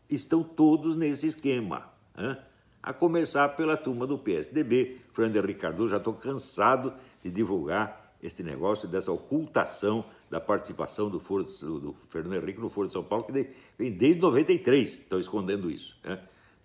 Estão 0.09 0.43
todos 0.43 0.97
nesse 0.97 1.27
esquema. 1.27 1.91
Hein? 2.17 2.37
A 2.83 2.93
começar 2.93 3.49
pela 3.51 3.77
turma 3.77 4.07
do 4.07 4.19
PSDB. 4.19 5.01
Fernando 5.13 5.55
Cardoso, 5.55 5.91
já 5.91 5.97
estou 5.99 6.15
cansado 6.15 6.95
de 7.23 7.31
divulgar 7.31 8.04
este 8.25 8.43
negócio 8.43 8.89
dessa 8.89 9.13
ocultação 9.13 10.03
da 10.31 10.41
participação 10.41 11.11
do, 11.11 11.21
Foro, 11.21 11.45
do 11.45 11.95
Fernando 12.09 12.43
Henrique 12.43 12.59
no 12.59 12.71
Foro 12.71 12.87
de 12.87 12.93
São 12.95 13.05
Paulo, 13.05 13.23
que 13.23 13.33
vem 13.77 13.93
desde 13.93 14.19
93, 14.19 14.93
estão 15.01 15.21
escondendo 15.21 15.71
isso. 15.71 15.95
Né? 16.03 16.19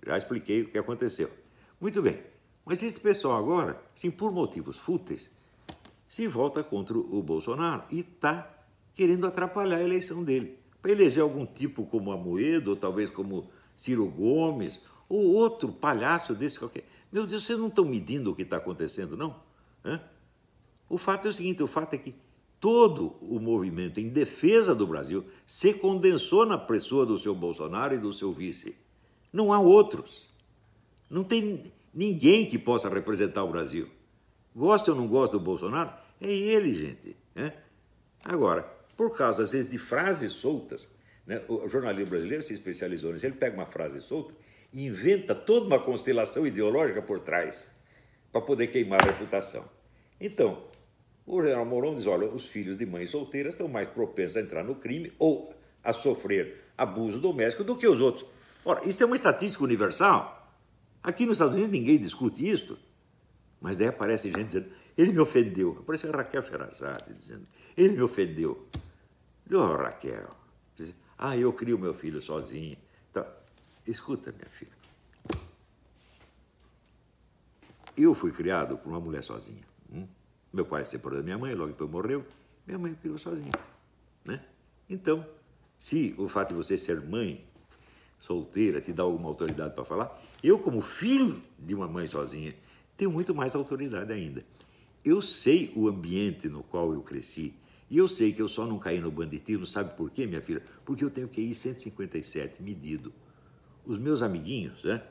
Já 0.08 0.18
expliquei 0.18 0.62
o 0.62 0.70
que 0.70 0.78
aconteceu. 0.78 1.30
Muito 1.80 2.02
bem, 2.02 2.24
mas 2.64 2.82
esse 2.82 2.98
pessoal 2.98 3.38
agora, 3.38 3.78
sim, 3.94 4.10
por 4.10 4.32
motivos 4.32 4.78
fúteis, 4.78 5.30
se 6.08 6.28
volta 6.28 6.64
contra 6.64 6.98
o 6.98 7.22
Bolsonaro 7.22 7.84
e 7.92 8.00
está 8.00 8.50
querendo 8.96 9.28
atrapalhar 9.28 9.78
a 9.78 9.84
eleição 9.84 10.24
dele. 10.24 10.58
Para 10.82 10.92
eleger 10.92 11.22
algum 11.22 11.46
tipo 11.46 11.86
como 11.86 12.14
Amoedo, 12.14 12.72
ou 12.72 12.78
talvez 12.78 13.10
como 13.10 13.50
Ciro 13.76 14.10
Gomes, 14.10 14.80
ou 15.10 15.34
outro 15.34 15.74
palhaço 15.74 16.34
desse 16.34 16.58
qualquer. 16.58 16.86
Meu 17.12 17.28
Deus, 17.28 17.44
vocês 17.44 17.60
não 17.60 17.68
estão 17.68 17.84
medindo 17.84 18.32
o 18.32 18.36
que 18.36 18.44
está 18.44 18.58
acontecendo, 18.58 19.18
não? 19.18 19.36
Hã? 19.84 20.00
O 20.90 20.98
fato 20.98 21.28
é 21.28 21.30
o 21.30 21.34
seguinte: 21.34 21.62
o 21.62 21.68
fato 21.68 21.94
é 21.94 21.98
que 21.98 22.16
todo 22.60 23.16
o 23.22 23.40
movimento 23.40 24.00
em 24.00 24.10
defesa 24.10 24.76
do 24.76 24.86
Brasil 24.86 25.24
se 25.48 25.74
condensou 25.74 26.46
na 26.46 26.58
pessoa 26.58 27.06
do 27.06 27.18
seu 27.18 27.34
Bolsonaro 27.34 27.96
e 27.96 28.00
do 28.00 28.12
seu 28.12 28.34
vice. 28.34 28.76
Não 29.32 29.54
há 29.54 29.60
outros. 29.60 30.30
Não 31.10 31.24
tem 31.24 31.64
ninguém 31.94 32.46
que 32.46 32.58
possa 32.58 32.90
representar 32.90 33.44
o 33.44 33.52
Brasil. 33.52 33.88
Gosta 34.56 34.92
ou 34.92 34.98
não 34.98 35.08
gosta 35.08 35.38
do 35.38 35.44
Bolsonaro? 35.44 35.94
É 36.20 36.32
ele, 36.32 36.74
gente. 36.74 37.16
Né? 37.34 37.54
Agora, 38.24 38.64
por 38.98 39.16
causa, 39.16 39.44
às 39.44 39.54
vezes, 39.54 39.72
de 39.72 39.78
frases 39.78 40.34
soltas, 40.34 40.90
né? 41.26 41.42
o 41.48 41.70
jornalismo 41.70 42.10
brasileiro 42.10 42.44
se 42.44 42.54
especializou 42.54 43.14
nisso. 43.14 43.26
Ele 43.26 43.36
pega 43.36 43.56
uma 43.56 43.66
frase 43.66 44.02
solta 44.02 44.34
e 44.74 44.86
inventa 44.86 45.34
toda 45.34 45.66
uma 45.66 45.80
constelação 45.80 46.46
ideológica 46.46 47.02
por 47.02 47.20
trás 47.20 47.72
para 48.32 48.42
poder 48.42 48.68
queimar 48.68 49.02
a 49.02 49.12
reputação. 49.12 49.68
Então, 50.20 50.69
o 51.30 51.44
general 51.44 51.64
Mourão 51.64 51.94
diz: 51.94 52.08
olha, 52.08 52.28
os 52.28 52.48
filhos 52.48 52.76
de 52.76 52.86
mães 52.88 53.12
solteiras 53.12 53.54
estão 53.54 53.68
mais 53.68 53.88
propensos 53.88 54.36
a 54.36 54.42
entrar 54.42 54.64
no 54.64 54.76
crime 54.76 55.14
ou 55.20 55.54
a 55.84 55.94
sofrer 55.94 56.66
abuso 56.76 57.20
doméstico 57.20 57.64
do 57.64 57.78
que 57.78 57.88
os 57.88 58.02
outros. 58.02 58.28
Ora, 58.66 58.84
isso 58.88 59.02
é 59.04 59.06
uma 59.06 59.16
estatística 59.16 59.64
universal. 59.64 60.52
Aqui 61.04 61.26
nos 61.26 61.36
Estados 61.36 61.54
Unidos 61.54 61.72
ninguém 61.72 62.00
discute 62.00 62.50
isso, 62.50 62.78
mas 63.62 63.78
daí 63.78 63.88
aparece 63.88 64.30
gente 64.30 64.48
dizendo, 64.48 64.72
ele 64.98 65.14
me 65.14 65.20
ofendeu. 65.20 65.78
Apareceu 65.80 66.12
a 66.12 66.18
Raquel 66.18 66.44
Sherazade 66.44 67.14
dizendo, 67.14 67.48
ele 67.78 67.96
me 67.96 68.02
ofendeu. 68.02 68.68
Oh, 69.52 69.76
Raquel, 69.76 70.36
ah, 71.18 71.38
eu 71.38 71.54
crio 71.54 71.78
meu 71.78 71.94
filho 71.94 72.22
sozinha. 72.22 72.78
Então, 73.12 73.26
escuta, 73.86 74.32
minha 74.32 74.50
filha. 74.50 74.72
Eu 77.96 78.16
fui 78.16 78.32
criado 78.32 78.78
por 78.78 78.90
uma 78.90 79.00
mulher 79.00 79.24
sozinha. 79.24 79.69
Meu 80.52 80.66
pai 80.66 80.84
se 80.84 80.92
separou 80.92 81.20
da 81.20 81.24
minha 81.24 81.38
mãe, 81.38 81.54
logo 81.54 81.72
depois 81.72 81.90
morreu. 81.90 82.26
Minha 82.66 82.80
mãe 82.80 82.96
criou 82.96 83.18
sozinha. 83.18 83.52
Né? 84.26 84.42
Então, 84.90 85.26
se 85.78 86.16
o 86.18 86.28
fato 86.28 86.50
de 86.50 86.56
você 86.56 86.78
ser 86.78 87.00
mãe 87.02 87.46
solteira 88.20 88.82
te 88.82 88.92
dá 88.92 89.04
alguma 89.04 89.30
autoridade 89.30 89.74
para 89.74 89.86
falar, 89.86 90.22
eu, 90.44 90.60
como 90.60 90.82
filho 90.82 91.42
de 91.58 91.76
uma 91.76 91.88
mãe 91.88 92.08
sozinha, 92.08 92.56
tenho 92.98 93.12
muito 93.12 93.34
mais 93.34 93.56
autoridade 93.56 94.12
ainda. 94.12 94.44
Eu 95.06 95.22
sei 95.22 95.72
o 95.76 95.88
ambiente 95.88 96.50
no 96.50 96.64
qual 96.64 96.94
eu 96.94 97.02
cresci. 97.02 97.54
E 97.90 97.98
eu 97.98 98.08
sei 98.08 98.34
que 98.34 98.42
eu 98.42 98.48
só 98.48 98.66
não 98.66 98.78
caí 98.78 99.00
no 99.00 99.10
banditismo, 99.10 99.66
sabe 99.66 99.96
por 99.96 100.12
quê, 100.12 100.28
minha 100.28 100.42
filha? 100.42 100.62
Porque 100.86 101.04
eu 101.04 101.10
tenho 101.10 101.28
QI 101.28 101.56
157 101.56 102.62
medido. 102.62 103.12
Os 103.86 103.98
meus 103.98 104.22
amiguinhos, 104.22 104.84
né, 104.84 105.02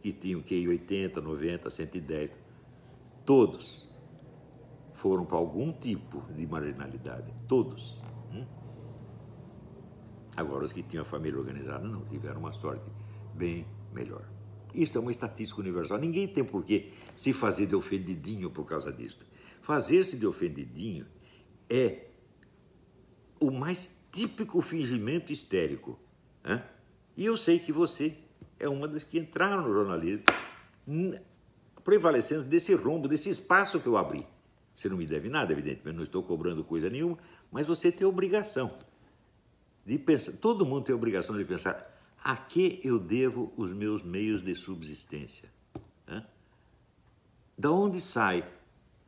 que 0.00 0.12
tinham 0.12 0.40
QI 0.40 0.66
80, 0.68 1.20
90, 1.20 1.68
110, 1.68 2.32
todos 3.26 3.91
foram 5.02 5.24
para 5.24 5.36
algum 5.36 5.72
tipo 5.72 6.22
de 6.32 6.46
marginalidade. 6.46 7.32
Todos. 7.48 8.00
Hum? 8.32 8.46
Agora, 10.36 10.64
os 10.64 10.70
que 10.70 10.80
tinham 10.80 11.02
a 11.02 11.04
família 11.04 11.40
organizada 11.40 11.84
não, 11.88 12.04
tiveram 12.04 12.38
uma 12.38 12.52
sorte 12.52 12.88
bem 13.34 13.66
melhor. 13.92 14.24
Isso 14.72 14.96
é 14.96 15.00
uma 15.00 15.10
estatística 15.10 15.60
universal. 15.60 15.98
Ninguém 15.98 16.28
tem 16.28 16.44
por 16.44 16.64
que 16.64 16.92
se 17.16 17.32
fazer 17.32 17.66
de 17.66 17.74
ofendidinho 17.74 18.48
por 18.48 18.64
causa 18.64 18.92
disso. 18.92 19.26
Fazer-se 19.60 20.16
de 20.16 20.24
ofendidinho 20.24 21.04
é 21.68 22.06
o 23.40 23.50
mais 23.50 24.08
típico 24.12 24.62
fingimento 24.62 25.32
histérico. 25.32 25.98
Né? 26.44 26.64
E 27.16 27.24
eu 27.26 27.36
sei 27.36 27.58
que 27.58 27.72
você 27.72 28.16
é 28.56 28.68
uma 28.68 28.86
das 28.86 29.02
que 29.02 29.18
entraram 29.18 29.66
no 29.66 29.74
jornalismo 29.74 30.22
prevalecendo 31.82 32.44
desse 32.44 32.72
rombo, 32.74 33.08
desse 33.08 33.28
espaço 33.28 33.80
que 33.80 33.88
eu 33.88 33.96
abri. 33.96 34.24
Você 34.82 34.88
não 34.88 34.96
me 34.96 35.06
deve 35.06 35.28
nada, 35.28 35.52
evidentemente, 35.52 35.96
não 35.96 36.02
estou 36.02 36.24
cobrando 36.24 36.64
coisa 36.64 36.90
nenhuma, 36.90 37.16
mas 37.52 37.68
você 37.68 37.92
tem 37.92 38.04
obrigação 38.04 38.76
de 39.86 39.96
pensar, 39.96 40.32
todo 40.38 40.66
mundo 40.66 40.84
tem 40.84 40.92
obrigação 40.92 41.38
de 41.38 41.44
pensar 41.44 41.88
a 42.22 42.36
que 42.36 42.80
eu 42.82 42.98
devo 42.98 43.52
os 43.56 43.72
meus 43.72 44.02
meios 44.02 44.42
de 44.42 44.52
subsistência. 44.56 45.48
Da 47.56 47.70
onde 47.70 48.00
sai 48.00 48.44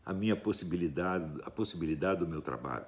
a 0.07 0.13
minha 0.13 0.37
possibilidade, 0.37 1.41
a 1.43 1.51
possibilidade 1.51 2.21
do 2.21 2.29
meu 2.29 2.41
trabalho? 2.41 2.87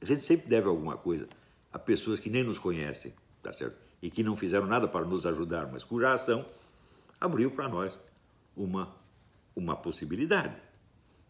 A 0.00 0.04
gente 0.06 0.22
sempre 0.22 0.48
deve 0.48 0.66
alguma 0.66 0.96
coisa 0.96 1.28
a 1.70 1.78
pessoas 1.78 2.18
que 2.18 2.30
nem 2.30 2.42
nos 2.42 2.58
conhecem, 2.58 3.12
tá 3.42 3.52
certo? 3.52 3.76
E 4.00 4.08
que 4.08 4.22
não 4.22 4.34
fizeram 4.34 4.66
nada 4.66 4.88
para 4.88 5.04
nos 5.04 5.26
ajudar, 5.26 5.70
mas 5.70 5.84
cuja 5.84 6.14
ação 6.14 6.46
abriu 7.20 7.50
para 7.50 7.68
nós 7.68 7.98
uma, 8.56 8.96
uma 9.54 9.76
possibilidade. 9.76 10.67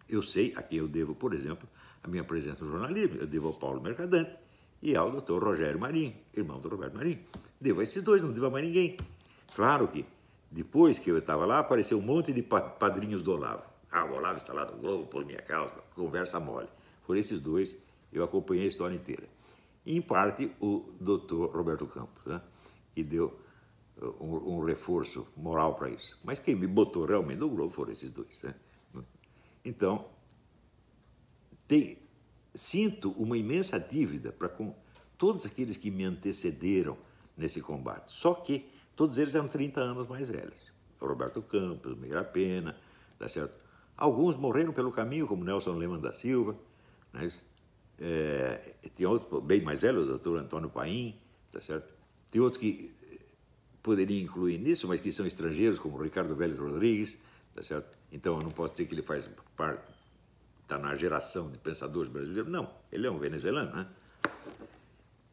Eu 0.08 0.22
sei 0.22 0.54
a 0.56 0.62
quem 0.62 0.78
eu 0.78 0.88
devo, 0.88 1.14
por 1.14 1.34
exemplo, 1.34 1.68
a 2.02 2.08
minha 2.08 2.24
presença 2.24 2.64
no 2.64 2.70
jornalismo. 2.70 3.16
Eu 3.16 3.26
devo 3.26 3.48
ao 3.48 3.54
Paulo 3.54 3.80
Mercadante 3.80 4.30
e 4.80 4.96
ao 4.96 5.10
doutor 5.10 5.42
Rogério 5.42 5.78
Marinho, 5.78 6.14
irmão 6.34 6.60
do 6.60 6.68
Roberto 6.68 6.94
Marinho. 6.94 7.20
Devo 7.60 7.80
a 7.80 7.82
esses 7.82 8.02
dois, 8.02 8.22
não 8.22 8.32
devo 8.32 8.46
a 8.46 8.50
mais 8.50 8.64
ninguém. 8.64 8.96
Claro 9.54 9.88
que 9.88 10.04
depois 10.50 10.98
que 10.98 11.10
eu 11.10 11.18
estava 11.18 11.44
lá, 11.44 11.58
apareceu 11.58 11.98
um 11.98 12.02
monte 12.02 12.32
de 12.32 12.42
padrinhos 12.42 13.22
do 13.22 13.32
Olavo. 13.32 13.62
Ah, 13.90 14.04
o 14.04 14.14
Olavo 14.14 14.38
está 14.38 14.52
lá 14.52 14.64
no 14.64 14.78
Globo, 14.78 15.06
por 15.06 15.24
minha 15.24 15.42
causa, 15.42 15.74
conversa 15.94 16.40
mole. 16.40 16.68
Por 17.06 17.16
esses 17.16 17.40
dois 17.40 17.76
eu 18.12 18.24
acompanhei 18.24 18.64
a 18.64 18.68
história 18.68 18.94
inteira. 18.94 19.28
Em 19.84 20.00
parte, 20.00 20.50
o 20.60 20.92
doutor 21.00 21.54
Roberto 21.54 21.86
Campos, 21.86 22.24
né, 22.24 22.40
que 22.94 23.02
deu 23.02 23.38
uh, 24.00 24.14
um, 24.20 24.56
um 24.56 24.64
reforço 24.64 25.26
moral 25.36 25.74
para 25.74 25.90
isso. 25.90 26.18
Mas 26.24 26.38
quem 26.38 26.54
me 26.54 26.66
botou 26.66 27.04
realmente 27.04 27.38
no 27.38 27.48
Globo 27.48 27.72
foram 27.72 27.92
esses 27.92 28.10
dois. 28.10 28.42
Né? 28.42 28.54
Então, 29.68 30.06
tem, 31.66 31.98
sinto 32.54 33.10
uma 33.12 33.36
imensa 33.36 33.78
dívida 33.78 34.32
para 34.32 34.48
com 34.48 34.74
todos 35.18 35.44
aqueles 35.44 35.76
que 35.76 35.90
me 35.90 36.04
antecederam 36.04 36.96
nesse 37.36 37.60
combate. 37.60 38.10
Só 38.10 38.32
que 38.32 38.66
todos 38.96 39.18
eles 39.18 39.34
eram 39.34 39.46
30 39.46 39.80
anos 39.80 40.08
mais 40.08 40.30
velhos. 40.30 40.72
Roberto 40.98 41.42
Campos, 41.42 41.96
Meira 41.98 42.24
Pena, 42.24 42.74
tá 43.18 43.28
certo? 43.28 43.54
Alguns 43.96 44.36
morreram 44.36 44.72
pelo 44.72 44.90
caminho, 44.90 45.26
como 45.26 45.44
Nelson 45.44 45.74
Lehmann 45.74 46.00
da 46.00 46.12
Silva, 46.12 46.56
né? 47.12 47.28
É, 48.00 48.74
tem 48.96 49.06
outros 49.06 49.42
bem 49.44 49.60
mais 49.60 49.80
velhos, 49.80 50.04
o 50.04 50.06
doutor 50.06 50.38
Antônio 50.38 50.70
Paim, 50.70 51.20
tá 51.52 51.60
certo? 51.60 51.92
Tem 52.30 52.40
outros 52.40 52.60
que 52.60 52.94
eh, 53.02 53.18
poderiam 53.82 54.22
incluir 54.22 54.58
nisso, 54.58 54.86
mas 54.86 55.00
que 55.00 55.10
são 55.10 55.26
estrangeiros, 55.26 55.80
como 55.80 56.00
Ricardo 56.00 56.34
Vélez 56.36 56.58
Rodrigues, 56.58 57.18
tá 57.54 57.62
certo? 57.62 57.97
Então 58.10 58.36
eu 58.36 58.42
não 58.42 58.50
posso 58.50 58.72
dizer 58.72 58.86
que 58.86 58.94
ele 58.94 59.02
faz 59.02 59.28
parte, 59.56 59.82
está 60.62 60.78
na 60.78 60.96
geração 60.96 61.50
de 61.50 61.58
pensadores 61.58 62.10
brasileiros. 62.10 62.50
Não, 62.50 62.70
ele 62.90 63.06
é 63.06 63.10
um 63.10 63.18
venezuelano, 63.18 63.74
né? 63.74 63.86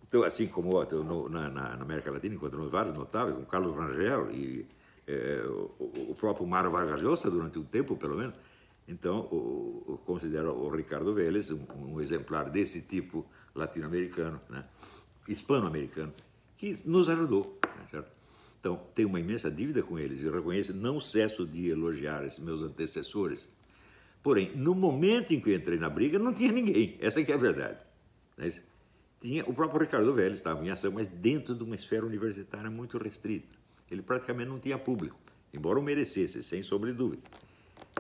Então, 0.08 0.24
assim 0.24 0.48
como 0.48 0.82
no, 0.84 1.28
na, 1.28 1.50
na, 1.50 1.74
América 1.74 2.12
Latina 2.12 2.36
encontramos 2.36 2.72
vários 2.72 2.96
notáveis, 2.96 3.36
como 3.36 3.48
Carlos 3.48 3.76
Rangel 3.76 4.32
e 4.32 4.66
é, 5.08 5.44
o, 5.46 6.12
o, 6.12 6.16
próprio 6.16 6.48
Mário 6.48 6.72
Vargas 6.72 7.02
Llosa, 7.02 7.30
durante 7.30 7.60
um 7.60 7.64
tempo, 7.64 7.98
pelo 7.98 8.16
menos, 8.16 8.34
então, 8.88 9.20
o 9.20 10.00
considero 10.06 10.54
o 10.54 10.70
Ricardo 10.70 11.14
Vélez 11.14 11.50
um, 11.52 11.66
um 11.76 12.00
exemplar 12.00 12.50
desse 12.50 12.84
tipo 12.84 13.26
latino-americano, 13.54 14.40
né? 14.50 14.64
hispano-americano, 15.28 16.14
que 16.56 16.80
nos 16.86 17.10
ajudou. 17.10 17.60
Né? 17.64 17.88
Certo? 17.90 18.15
Então, 18.66 18.82
tenho 18.96 19.10
uma 19.10 19.20
imensa 19.20 19.52
dívida 19.52 19.84
com 19.84 20.00
eles 20.00 20.24
e 20.24 20.28
reconheço, 20.28 20.74
não 20.74 21.00
cesso 21.00 21.46
de 21.46 21.70
elogiar 21.70 22.26
esses 22.26 22.40
meus 22.40 22.64
antecessores. 22.64 23.56
Porém, 24.24 24.54
no 24.56 24.74
momento 24.74 25.36
em 25.36 25.40
que 25.40 25.52
eu 25.52 25.56
entrei 25.56 25.78
na 25.78 25.88
briga, 25.88 26.18
não 26.18 26.34
tinha 26.34 26.52
ninguém. 26.52 26.98
Essa 27.00 27.24
que 27.24 27.32
é 27.32 27.36
a 27.36 27.38
verdade. 27.38 27.78
Né? 28.36 28.50
Tinha, 29.22 29.44
o 29.46 29.54
próprio 29.54 29.82
Ricardo 29.82 30.12
Vélez 30.16 30.40
estava 30.40 30.66
em 30.66 30.72
ação, 30.72 30.92
mas 30.92 31.06
dentro 31.06 31.54
de 31.54 31.64
uma 31.64 31.76
esfera 31.76 32.08
universitária 32.08 32.72
muito 32.72 32.98
restrita. 32.98 33.56
Ele 33.92 34.02
praticamente 34.02 34.50
não 34.50 34.58
tinha 34.58 34.80
público, 34.80 35.16
embora 35.54 35.78
o 35.78 35.84
merecesse, 35.84 36.42
sem 36.42 36.64
sombra 36.64 36.92
de 36.92 36.98
dúvida. 36.98 37.22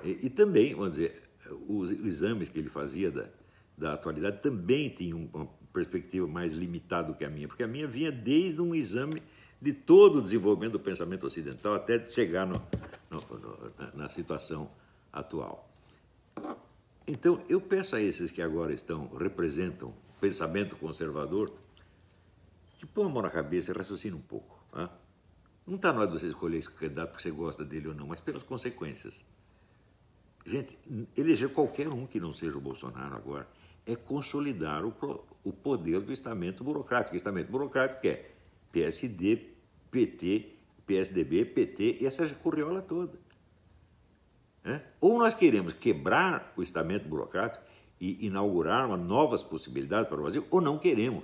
E, 0.04 0.26
e 0.26 0.30
também, 0.32 0.74
vamos 0.74 0.96
dizer, 0.96 1.30
os, 1.68 1.92
os, 1.92 2.06
exames 2.08 2.50
que 2.50 2.58
ele 2.58 2.70
fazia 2.70 3.12
da, 3.12 3.30
da 3.78 3.94
atualidade 3.94 4.42
também 4.42 4.90
tinham 4.90 5.30
uma 5.32 5.48
perspectiva 5.72 6.26
mais 6.26 6.54
limitada 6.54 7.10
do 7.10 7.14
que 7.14 7.24
a 7.24 7.30
minha, 7.30 7.48
porque 7.48 7.62
a 7.62 7.68
minha 7.68 7.86
vinha 7.86 8.12
desde 8.12 8.60
um 8.60 8.74
exame 8.74 9.22
de 9.62 9.74
todo 9.74 10.20
o 10.20 10.22
desenvolvimento 10.22 10.74
do 10.74 10.80
pensamento 10.80 11.26
ocidental 11.26 11.74
até 11.74 12.04
chegar 12.06 12.46
no, 12.46 12.62
no, 13.10 13.20
no, 13.40 13.72
na, 13.96 14.10
situação 14.10 14.70
atual. 15.12 15.70
Então, 17.08 17.42
eu 17.48 17.62
peço 17.62 17.96
a 17.96 18.02
esses 18.02 18.32
que 18.32 18.42
agora 18.42 18.74
estão, 18.74 19.08
representam 19.16 19.94
pensamento 20.20 20.76
conservador, 20.76 21.52
que 22.78 22.86
põe 22.86 23.06
a 23.06 23.10
mão 23.10 23.22
na 23.22 23.30
cabeça 23.30 23.72
e 23.72 23.76
raciocine 23.76 24.16
um 24.16 24.22
pouco. 24.22 24.60
Né? 24.74 24.90
Não 25.66 25.76
está 25.76 25.92
na 25.92 26.00
hora 26.00 26.08
de 26.08 26.20
você 26.20 26.28
escolher 26.28 26.58
esse 26.58 26.72
candidato 26.72 27.10
porque 27.10 27.24
você 27.24 27.32
gosta 27.32 27.64
dele 27.64 27.88
ou 27.88 27.96
não, 27.96 28.08
mas 28.08 28.20
pelas 28.20 28.44
consequências. 28.44 29.24
Gente, 30.46 30.78
eleger 31.18 31.50
qualquer 31.50 31.88
um 31.88 32.06
que 32.06 32.20
não 32.20 32.34
seja 32.34 32.58
o 32.58 32.62
Bolsonaro 32.62 33.16
agora 33.16 33.48
é 33.86 33.96
consolidar 33.96 34.84
o, 34.84 34.94
o 35.44 35.52
poder 35.52 36.02
do 36.02 36.12
estamento 36.12 36.64
burocrático. 36.64 37.14
O 37.14 37.18
estamento 37.18 37.52
burocrático 37.52 38.06
é 38.06 38.32
PSD, 38.76 39.40
PT, 39.90 40.50
PSDB, 40.86 41.46
PT 41.46 42.00
e 42.02 42.06
essa 42.06 42.28
corriola 42.28 42.82
toda. 42.82 43.18
É? 44.66 44.82
Ou 45.00 45.18
nós 45.18 45.34
queremos 45.34 45.72
quebrar 45.72 46.52
o 46.58 46.62
estamento 46.62 47.08
burocrático 47.08 47.64
e 48.02 48.26
inaugurar 48.26 48.86
uma 48.86 48.98
novas 48.98 49.42
possibilidades 49.42 50.10
para 50.10 50.20
o 50.20 50.24
Brasil, 50.24 50.46
ou 50.50 50.60
não 50.60 50.78
queremos. 50.78 51.24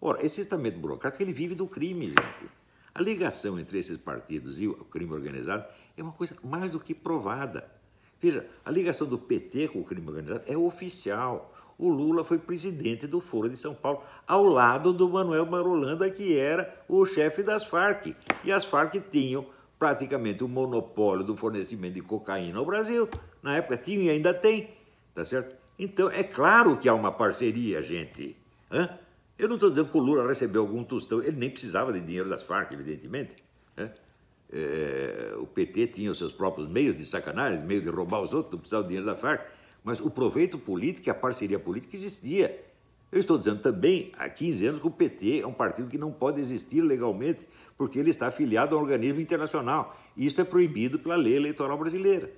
Ora, 0.00 0.24
esse 0.24 0.40
estamento 0.40 0.78
burocrático 0.78 1.22
ele 1.22 1.34
vive 1.34 1.54
do 1.54 1.66
crime, 1.66 2.06
gente. 2.06 2.50
A 2.94 3.02
ligação 3.02 3.60
entre 3.60 3.78
esses 3.78 3.98
partidos 3.98 4.58
e 4.58 4.66
o 4.66 4.84
crime 4.86 5.12
organizado 5.12 5.66
é 5.98 6.02
uma 6.02 6.12
coisa 6.12 6.34
mais 6.42 6.70
do 6.70 6.80
que 6.80 6.94
provada. 6.94 7.70
Veja, 8.18 8.48
a 8.64 8.70
ligação 8.70 9.06
do 9.06 9.18
PT 9.18 9.68
com 9.68 9.80
o 9.80 9.84
crime 9.84 10.08
organizado 10.08 10.44
é 10.46 10.56
oficial. 10.56 11.53
O 11.78 11.88
Lula 11.88 12.24
foi 12.24 12.38
presidente 12.38 13.06
do 13.06 13.20
Foro 13.20 13.48
de 13.48 13.56
São 13.56 13.74
Paulo, 13.74 14.02
ao 14.26 14.44
lado 14.44 14.92
do 14.92 15.08
Manuel 15.08 15.46
Marolanda, 15.46 16.08
que 16.10 16.36
era 16.36 16.84
o 16.88 17.04
chefe 17.04 17.42
das 17.42 17.64
Farc. 17.64 18.14
E 18.44 18.52
as 18.52 18.64
Farc 18.64 18.94
tinham 19.10 19.46
praticamente 19.78 20.44
o 20.44 20.48
monopólio 20.48 21.24
do 21.24 21.36
fornecimento 21.36 21.94
de 21.94 22.00
cocaína 22.00 22.58
ao 22.58 22.64
Brasil. 22.64 23.08
Na 23.42 23.56
época 23.56 23.76
tinha 23.76 24.04
e 24.04 24.10
ainda 24.10 24.32
tem, 24.32 24.70
tá 25.14 25.24
certo? 25.24 25.54
Então, 25.78 26.08
é 26.08 26.22
claro 26.22 26.76
que 26.78 26.88
há 26.88 26.94
uma 26.94 27.10
parceria, 27.10 27.82
gente. 27.82 28.36
Hã? 28.70 28.88
Eu 29.36 29.48
não 29.48 29.56
estou 29.56 29.68
dizendo 29.68 29.90
que 29.90 29.96
o 29.96 30.00
Lula 30.00 30.26
recebeu 30.26 30.62
algum 30.62 30.84
tostão, 30.84 31.20
ele 31.20 31.36
nem 31.36 31.50
precisava 31.50 31.92
de 31.92 32.00
dinheiro 32.00 32.28
das 32.28 32.42
Farc, 32.42 32.72
evidentemente. 32.72 33.36
É, 33.76 35.34
o 35.38 35.46
PT 35.46 35.88
tinha 35.88 36.12
os 36.12 36.18
seus 36.18 36.32
próprios 36.32 36.68
meios 36.68 36.94
de 36.94 37.04
sacanagem, 37.04 37.60
meio 37.60 37.82
de 37.82 37.88
roubar 37.88 38.20
os 38.22 38.32
outros, 38.32 38.52
não 38.52 38.60
precisava 38.60 38.84
do 38.84 38.86
dinheiro 38.86 39.06
da 39.06 39.16
Farc, 39.16 39.44
mas 39.84 40.00
o 40.00 40.10
proveito 40.10 40.58
político 40.58 41.08
e 41.08 41.10
a 41.10 41.14
parceria 41.14 41.58
política 41.58 41.94
existia. 41.94 42.64
Eu 43.12 43.20
estou 43.20 43.36
dizendo 43.36 43.60
também, 43.60 44.10
há 44.18 44.28
15 44.28 44.66
anos, 44.66 44.80
que 44.80 44.86
o 44.86 44.90
PT 44.90 45.40
é 45.42 45.46
um 45.46 45.52
partido 45.52 45.88
que 45.88 45.98
não 45.98 46.10
pode 46.10 46.40
existir 46.40 46.80
legalmente 46.80 47.46
porque 47.76 47.98
ele 47.98 48.10
está 48.10 48.28
afiliado 48.28 48.74
a 48.74 48.78
um 48.78 48.82
organismo 48.82 49.20
internacional. 49.20 49.96
E 50.16 50.26
isso 50.26 50.40
é 50.40 50.44
proibido 50.44 50.98
pela 50.98 51.14
lei 51.14 51.36
eleitoral 51.36 51.76
brasileira. 51.76 52.32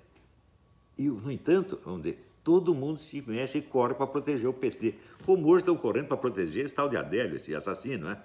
E, 0.99 1.05
no 1.05 1.31
entanto, 1.31 1.81
vamos 1.85 2.03
dizer, 2.03 2.27
todo 2.43 2.75
mundo 2.75 2.99
se 2.99 3.23
mexe 3.27 3.59
e 3.59 3.63
corre 3.63 3.95
para 3.95 4.07
proteger 4.07 4.49
o 4.49 4.53
PT. 4.53 4.97
Como 5.25 5.47
hoje 5.49 5.59
estão 5.59 5.77
correndo 5.77 6.09
para 6.09 6.17
proteger 6.17 6.65
esse 6.65 6.75
tal 6.75 6.89
de 6.89 6.97
Adélio, 6.97 7.37
esse 7.37 7.55
assassino, 7.55 8.09
né? 8.09 8.19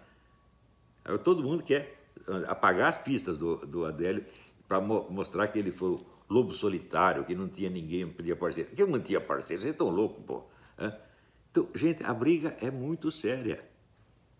Todo 1.23 1.43
mundo 1.43 1.63
quer 1.63 2.01
apagar 2.47 2.89
as 2.89 2.97
pistas 2.97 3.37
do, 3.37 3.57
do 3.57 3.85
Adélio 3.85 4.25
para 4.67 4.79
mo 4.79 5.07
mostrar 5.09 5.47
que 5.47 5.59
ele 5.59 5.71
foi 5.71 5.99
lobo 6.31 6.53
solitário, 6.53 7.25
que 7.25 7.35
não 7.35 7.49
tinha 7.49 7.69
ninguém, 7.69 8.05
não 8.05 8.13
podia 8.13 8.35
parceiro. 8.37 8.69
Que 8.73 8.85
não 8.85 8.99
tinha 9.01 9.19
parceiro, 9.19 9.61
vocês 9.61 9.73
estão 9.73 9.89
loucos, 9.89 10.23
pô. 10.25 10.43
É? 10.77 10.97
Então, 11.51 11.67
gente, 11.75 12.01
a 12.03 12.13
briga 12.13 12.55
é 12.61 12.71
muito 12.71 13.11
séria. 13.11 13.61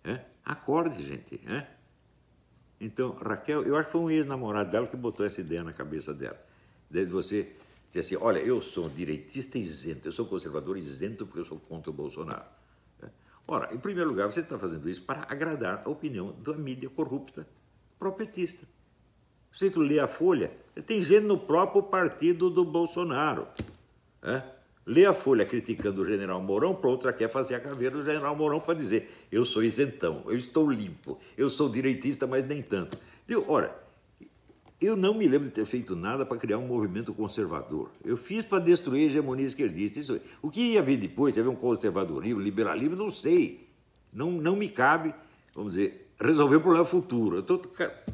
É? 0.01 0.21
Acorde, 0.45 1.03
gente. 1.03 1.41
É? 1.45 1.67
Então, 2.79 3.11
Raquel, 3.11 3.63
eu 3.63 3.75
acho 3.75 3.87
que 3.87 3.91
foi 3.91 4.01
um 4.01 4.09
ex-namorado 4.09 4.71
dela 4.71 4.87
que 4.87 4.95
botou 4.95 5.25
essa 5.25 5.41
ideia 5.41 5.63
na 5.63 5.73
cabeça 5.73 6.13
dela. 6.13 6.39
Desde 6.89 7.11
você 7.11 7.55
dizer 7.89 7.99
assim, 7.99 8.15
olha, 8.15 8.39
eu 8.39 8.61
sou 8.61 8.87
direitista 8.87 9.57
isento, 9.59 10.07
eu 10.07 10.13
sou 10.13 10.25
conservador 10.25 10.77
isento 10.77 11.25
porque 11.25 11.41
eu 11.41 11.45
sou 11.45 11.59
contra 11.59 11.89
o 11.91 11.93
Bolsonaro. 11.93 12.45
É? 13.03 13.09
Ora, 13.45 13.73
em 13.75 13.77
primeiro 13.77 14.09
lugar, 14.09 14.31
você 14.31 14.39
está 14.39 14.57
fazendo 14.57 14.89
isso 14.89 15.01
para 15.03 15.27
agradar 15.29 15.83
a 15.85 15.89
opinião 15.89 16.33
da 16.39 16.53
mídia 16.53 16.89
corrupta 16.89 17.45
propetista. 17.99 18.65
Você 19.51 19.69
lê 19.75 19.99
a 19.99 20.07
Folha, 20.07 20.51
tem 20.85 21.01
gente 21.01 21.25
no 21.25 21.37
próprio 21.37 21.83
partido 21.83 22.49
do 22.49 22.63
Bolsonaro. 22.63 23.47
É? 24.23 24.41
Lê 24.85 25.05
a 25.05 25.13
Folha 25.13 25.45
criticando 25.45 26.01
o 26.01 26.05
general 26.05 26.41
Mourão, 26.41 26.73
pronto, 26.73 27.03
já 27.03 27.13
quer 27.13 27.29
fazer 27.29 27.55
a 27.55 27.59
caveira 27.59 27.95
do 27.95 28.03
general 28.03 28.35
Mourão 28.35 28.59
para 28.59 28.73
dizer: 28.73 29.27
eu 29.31 29.45
sou 29.45 29.63
isentão, 29.63 30.23
eu 30.25 30.35
estou 30.35 30.71
limpo, 30.71 31.19
eu 31.37 31.49
sou 31.49 31.69
direitista, 31.69 32.25
mas 32.25 32.45
nem 32.45 32.61
tanto. 32.61 32.97
Eu, 33.27 33.45
ora, 33.47 33.75
eu 34.81 34.95
não 34.95 35.13
me 35.13 35.27
lembro 35.27 35.47
de 35.47 35.53
ter 35.53 35.65
feito 35.65 35.95
nada 35.95 36.25
para 36.25 36.37
criar 36.37 36.57
um 36.57 36.65
movimento 36.65 37.13
conservador. 37.13 37.91
Eu 38.03 38.17
fiz 38.17 38.43
para 38.43 38.57
destruir 38.57 39.03
a 39.03 39.11
hegemonia 39.11 39.45
esquerdista. 39.45 39.99
Isso, 39.99 40.19
o 40.41 40.49
que 40.49 40.59
ia 40.73 40.81
vir 40.81 40.97
depois? 40.97 41.37
Ia 41.37 41.43
haver 41.43 41.51
um 41.51 41.55
conservadorismo, 41.55 42.41
liberalismo? 42.41 42.95
Não 42.95 43.11
sei. 43.11 43.69
Não, 44.11 44.31
não 44.31 44.55
me 44.55 44.67
cabe, 44.67 45.13
vamos 45.53 45.75
dizer, 45.75 46.10
resolver 46.21 46.57
o 46.57 46.61
problema 46.61 46.85
futuro. 46.85 47.37
Eu 47.37 47.41
estou 47.41 47.57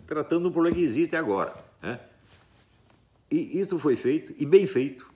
tratando 0.06 0.48
um 0.48 0.52
problema 0.52 0.76
que 0.76 0.84
existe 0.84 1.15
agora. 1.15 1.54
Né? 1.82 2.00
E 3.30 3.60
isso 3.60 3.78
foi 3.78 3.96
feito, 3.96 4.34
e 4.38 4.46
bem 4.46 4.65
feito, 4.65 5.10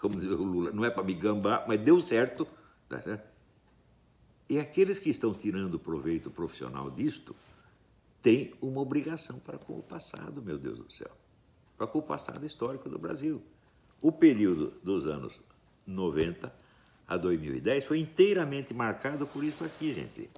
como 0.00 0.18
diz 0.18 0.30
o 0.30 0.42
Lula, 0.42 0.72
não 0.72 0.84
é 0.84 0.90
para 0.90 1.04
me 1.04 1.14
gambar, 1.14 1.64
mas 1.68 1.80
deu 1.80 2.00
certo. 2.00 2.46
Tá 2.88 3.00
certo? 3.00 3.30
E 4.48 4.58
aqueles 4.58 4.98
que 4.98 5.10
estão 5.10 5.32
tirando 5.32 5.78
proveito 5.78 6.30
profissional 6.30 6.90
disto 6.90 7.34
têm 8.22 8.54
uma 8.60 8.80
obrigação 8.80 9.38
para 9.38 9.58
com 9.58 9.78
o 9.78 9.82
passado, 9.82 10.42
meu 10.42 10.58
Deus 10.58 10.78
do 10.78 10.90
céu, 10.92 11.10
para 11.76 11.86
com 11.86 11.98
o 11.98 12.02
passado 12.02 12.44
histórico 12.44 12.88
do 12.88 12.98
Brasil. 12.98 13.42
O 14.00 14.10
período 14.10 14.74
dos 14.82 15.06
anos 15.06 15.40
90 15.86 16.52
a 17.06 17.16
2010 17.16 17.84
foi 17.84 17.98
inteiramente 17.98 18.74
marcado 18.74 19.26
por 19.26 19.44
isso 19.44 19.64
aqui, 19.64 19.94
gente. 19.94 20.28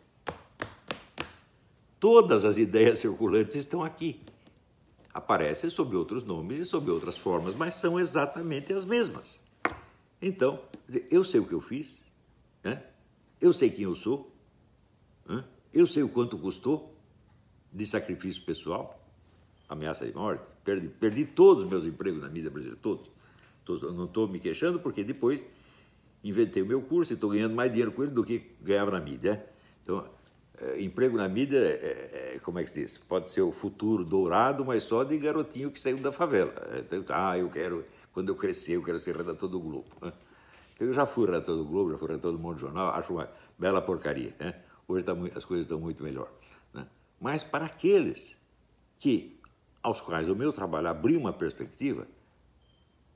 Todas 2.04 2.44
as 2.44 2.58
ideias 2.58 2.98
circulantes 2.98 3.56
estão 3.56 3.82
aqui. 3.82 4.20
Aparecem 5.14 5.70
sob 5.70 5.96
outros 5.96 6.22
nomes 6.22 6.58
e 6.58 6.64
sob 6.66 6.90
outras 6.90 7.16
formas, 7.16 7.56
mas 7.56 7.76
são 7.76 7.98
exatamente 7.98 8.74
as 8.74 8.84
mesmas. 8.84 9.40
Então, 10.20 10.60
eu 11.10 11.24
sei 11.24 11.40
o 11.40 11.46
que 11.46 11.54
eu 11.54 11.62
fiz, 11.62 12.04
né? 12.62 12.82
eu 13.40 13.54
sei 13.54 13.70
quem 13.70 13.84
eu 13.84 13.94
sou, 13.94 14.30
né? 15.26 15.46
eu 15.72 15.86
sei 15.86 16.02
o 16.02 16.08
quanto 16.10 16.36
custou 16.36 16.94
de 17.72 17.86
sacrifício 17.86 18.42
pessoal, 18.42 19.02
ameaça 19.66 20.04
de 20.04 20.14
morte, 20.14 20.44
perdi, 20.62 20.88
perdi 20.88 21.24
todos 21.24 21.64
os 21.64 21.70
meus 21.70 21.86
empregos 21.86 22.20
na 22.20 22.28
mídia 22.28 22.50
brasileira, 22.50 22.78
todos. 22.82 23.10
todos. 23.64 23.94
não 23.94 24.04
estou 24.04 24.28
me 24.28 24.38
queixando 24.38 24.78
porque 24.78 25.02
depois 25.02 25.46
inventei 26.22 26.62
o 26.62 26.66
meu 26.66 26.82
curso 26.82 27.14
e 27.14 27.14
estou 27.14 27.30
ganhando 27.30 27.54
mais 27.54 27.72
dinheiro 27.72 27.92
com 27.92 28.02
ele 28.02 28.12
do 28.12 28.22
que 28.22 28.50
ganhava 28.60 28.90
na 28.90 29.00
mídia. 29.00 29.36
Né? 29.36 29.42
Então, 29.82 30.06
emprego 30.78 31.16
na 31.16 31.28
mídia, 31.28 31.58
é, 31.58 31.72
é, 31.72 32.36
é, 32.36 32.38
como 32.40 32.58
é 32.58 32.64
que 32.64 32.70
se 32.70 32.82
diz? 32.82 32.98
Pode 32.98 33.28
ser 33.28 33.42
o 33.42 33.52
futuro 33.52 34.04
dourado, 34.04 34.64
mas 34.64 34.82
só 34.82 35.04
de 35.04 35.16
garotinho 35.18 35.70
que 35.70 35.78
saiu 35.78 35.98
da 35.98 36.12
favela. 36.12 36.52
É, 36.72 36.96
então, 36.96 37.16
ah, 37.16 37.38
eu 37.38 37.48
quero, 37.48 37.84
quando 38.12 38.30
eu 38.30 38.36
crescer, 38.36 38.72
eu 38.76 38.82
quero 38.82 38.98
ser 38.98 39.16
redator 39.16 39.48
do 39.48 39.60
Globo. 39.60 39.88
Né? 40.00 40.12
Eu 40.78 40.92
já 40.92 41.06
fui 41.06 41.26
redator 41.26 41.56
do 41.56 41.64
Globo, 41.64 41.92
já 41.92 41.98
fui 41.98 42.08
redator 42.08 42.32
do 42.32 42.38
Mundo 42.38 42.58
Jornal, 42.58 42.94
acho 42.94 43.12
uma 43.12 43.28
bela 43.58 43.80
porcaria. 43.82 44.34
Né? 44.38 44.54
Hoje 44.88 45.04
tá, 45.04 45.12
as 45.34 45.44
coisas 45.44 45.66
estão 45.66 45.80
muito 45.80 46.02
melhor. 46.02 46.30
Né? 46.72 46.86
Mas 47.20 47.42
para 47.42 47.66
aqueles 47.66 48.36
que, 48.98 49.38
aos 49.82 50.00
quais 50.00 50.28
o 50.28 50.34
meu 50.34 50.52
trabalho 50.52 50.88
abriu 50.88 51.18
uma 51.18 51.32
perspectiva, 51.32 52.06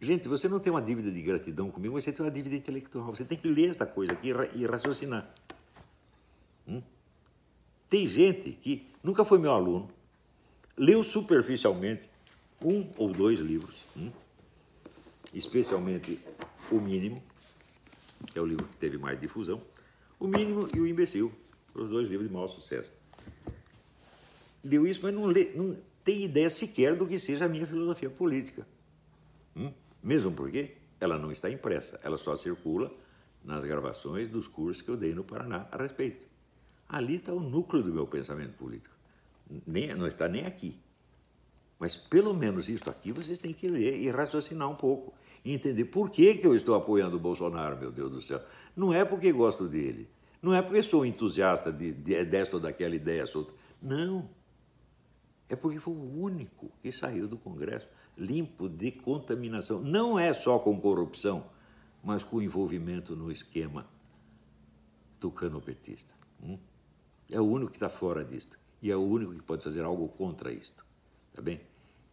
gente, 0.01 0.29
você 0.29 0.49
não 0.49 0.61
tem 0.61 0.73
uma 0.73 0.83
dívida 0.83 1.11
de 1.11 1.23
gratidão 1.23 1.71
comigo, 1.71 2.01
você 2.01 2.13
tem 2.13 2.25
uma 2.25 2.31
dívida 2.33 2.57
intelectual. 2.57 3.15
Você 3.15 3.25
tem 3.25 3.39
que 3.39 3.49
ler 3.49 3.71
esta 3.71 3.87
coisa 3.87 4.13
aqui 4.13 4.33
e 4.55 4.67
raciocinar. 4.67 5.29
Tem 7.89 8.07
gente 8.07 8.53
que 8.53 8.87
nunca 9.03 9.25
foi 9.25 9.39
meu 9.39 9.53
aluno, 9.53 9.89
leu 10.77 11.03
superficialmente 11.03 12.09
um 12.63 12.89
ou 12.97 13.13
dois 13.13 13.39
livros, 13.39 13.77
hum? 13.97 14.11
especialmente 15.33 16.19
O 16.71 16.81
Mínimo, 16.81 17.23
que 18.27 18.39
é 18.39 18.43
o 18.43 18.47
livro 18.47 18.67
que 18.67 18.77
teve 18.77 18.99
mais 18.99 19.19
difusão, 19.19 19.63
O 20.21 20.27
Mínimo 20.27 20.69
e 20.75 20.81
O 20.81 20.87
Imbecil, 20.87 21.33
os 21.75 21.89
dois 21.89 22.09
livros 22.09 22.29
de 22.29 22.35
maior 22.35 22.49
sucesso. 22.49 22.93
Leu 24.63 24.87
isso, 24.87 25.01
mas 25.03 25.15
não, 25.15 25.25
lê, 25.27 25.53
não 25.55 25.77
tem 26.05 26.25
ideia 26.25 26.51
sequer 26.51 26.95
do 26.95 27.07
que 27.07 27.19
seja 27.19 27.45
a 27.45 27.49
minha 27.49 27.67
filosofia 27.67 28.11
política. 28.11 28.67
Hum? 29.57 29.73
Mesmo 30.03 30.33
porque 30.33 30.77
ela 31.01 31.17
não 31.17 31.31
está 31.33 31.49
impressa, 31.49 32.01
ela 32.03 32.19
só 32.19 32.35
circula 32.37 32.93
nas 33.45 33.65
gravações 33.65 34.29
dos 34.29 34.49
cursos 34.49 34.83
que 34.83 34.91
eu 34.91 34.97
dei 34.97 35.15
no 35.15 35.25
Paraná 35.25 35.67
a 35.71 35.77
respeito. 35.77 36.27
Ali 36.89 37.17
está 37.17 37.33
o 37.33 37.41
núcleo 37.41 37.83
do 37.83 37.93
meu 37.93 38.07
pensamento 38.07 38.55
político. 38.55 38.95
Nem, 39.67 39.95
não 39.95 40.07
está 40.07 40.29
nem 40.29 40.47
aqui. 40.47 40.77
Mas 41.79 41.95
pelo 41.95 42.35
menos 42.35 42.69
isso 42.69 42.89
aqui 42.89 43.13
vocês 43.13 43.39
têm 43.39 43.53
que 43.53 43.69
ler 43.69 43.99
e 43.99 44.11
raciocinar 44.11 44.69
um 44.69 44.75
pouco. 44.75 45.13
E 45.45 45.53
entender 45.53 45.85
por 45.85 46.11
que, 46.11 46.35
que 46.35 46.47
eu 46.47 46.55
estou 46.55 46.75
apoiando 46.75 47.17
o 47.17 47.21
Bolsonaro, 47.21 47.77
meu 47.79 47.91
Deus 47.91 48.11
do 48.11 48.23
céu. 48.23 48.41
Não 48.77 48.93
é 48.93 49.05
porque 49.05 49.31
gosto 49.33 49.69
dele. 49.69 50.09
Não 50.43 50.55
é 50.55 50.63
porque 50.63 50.83
sou 50.83 51.05
entusiasta 51.05 51.73
de, 51.73 51.93
de, 51.93 52.25
desta 52.25 52.57
ou 52.57 52.63
daquela 52.63 52.95
ideia 52.95 53.27
solta. 53.27 53.53
Não. 53.81 54.29
É 55.49 55.57
porque 55.57 55.79
foi 55.79 55.95
o 55.95 56.23
único 56.23 56.71
que 56.83 56.93
saiu 56.93 57.27
do 57.29 57.39
Congresso 57.39 57.87
limpo 58.19 58.69
de 58.69 58.91
contaminação. 58.91 59.81
Não 59.81 60.19
é 60.19 60.35
só 60.35 60.59
com 60.59 60.79
corrupção, 60.81 61.49
mas 62.03 62.23
com 62.23 62.43
envolvimento 62.43 63.15
no 63.15 63.31
esquema 63.31 63.87
tucano-petista. 65.21 66.13
Hum? 66.43 66.59
É 67.31 67.41
o 67.41 67.45
único 67.45 67.71
que 67.71 67.77
está 67.77 67.89
fora 67.89 68.25
disto. 68.25 68.59
E 68.81 68.91
é 68.91 68.97
o 68.97 69.03
único 69.03 69.35
que 69.35 69.43
pode 69.43 69.63
fazer 69.63 69.83
algo 69.83 70.09
contra 70.09 70.53
isto. 70.53 70.85
Tá 71.33 71.43
bem? 71.43 71.61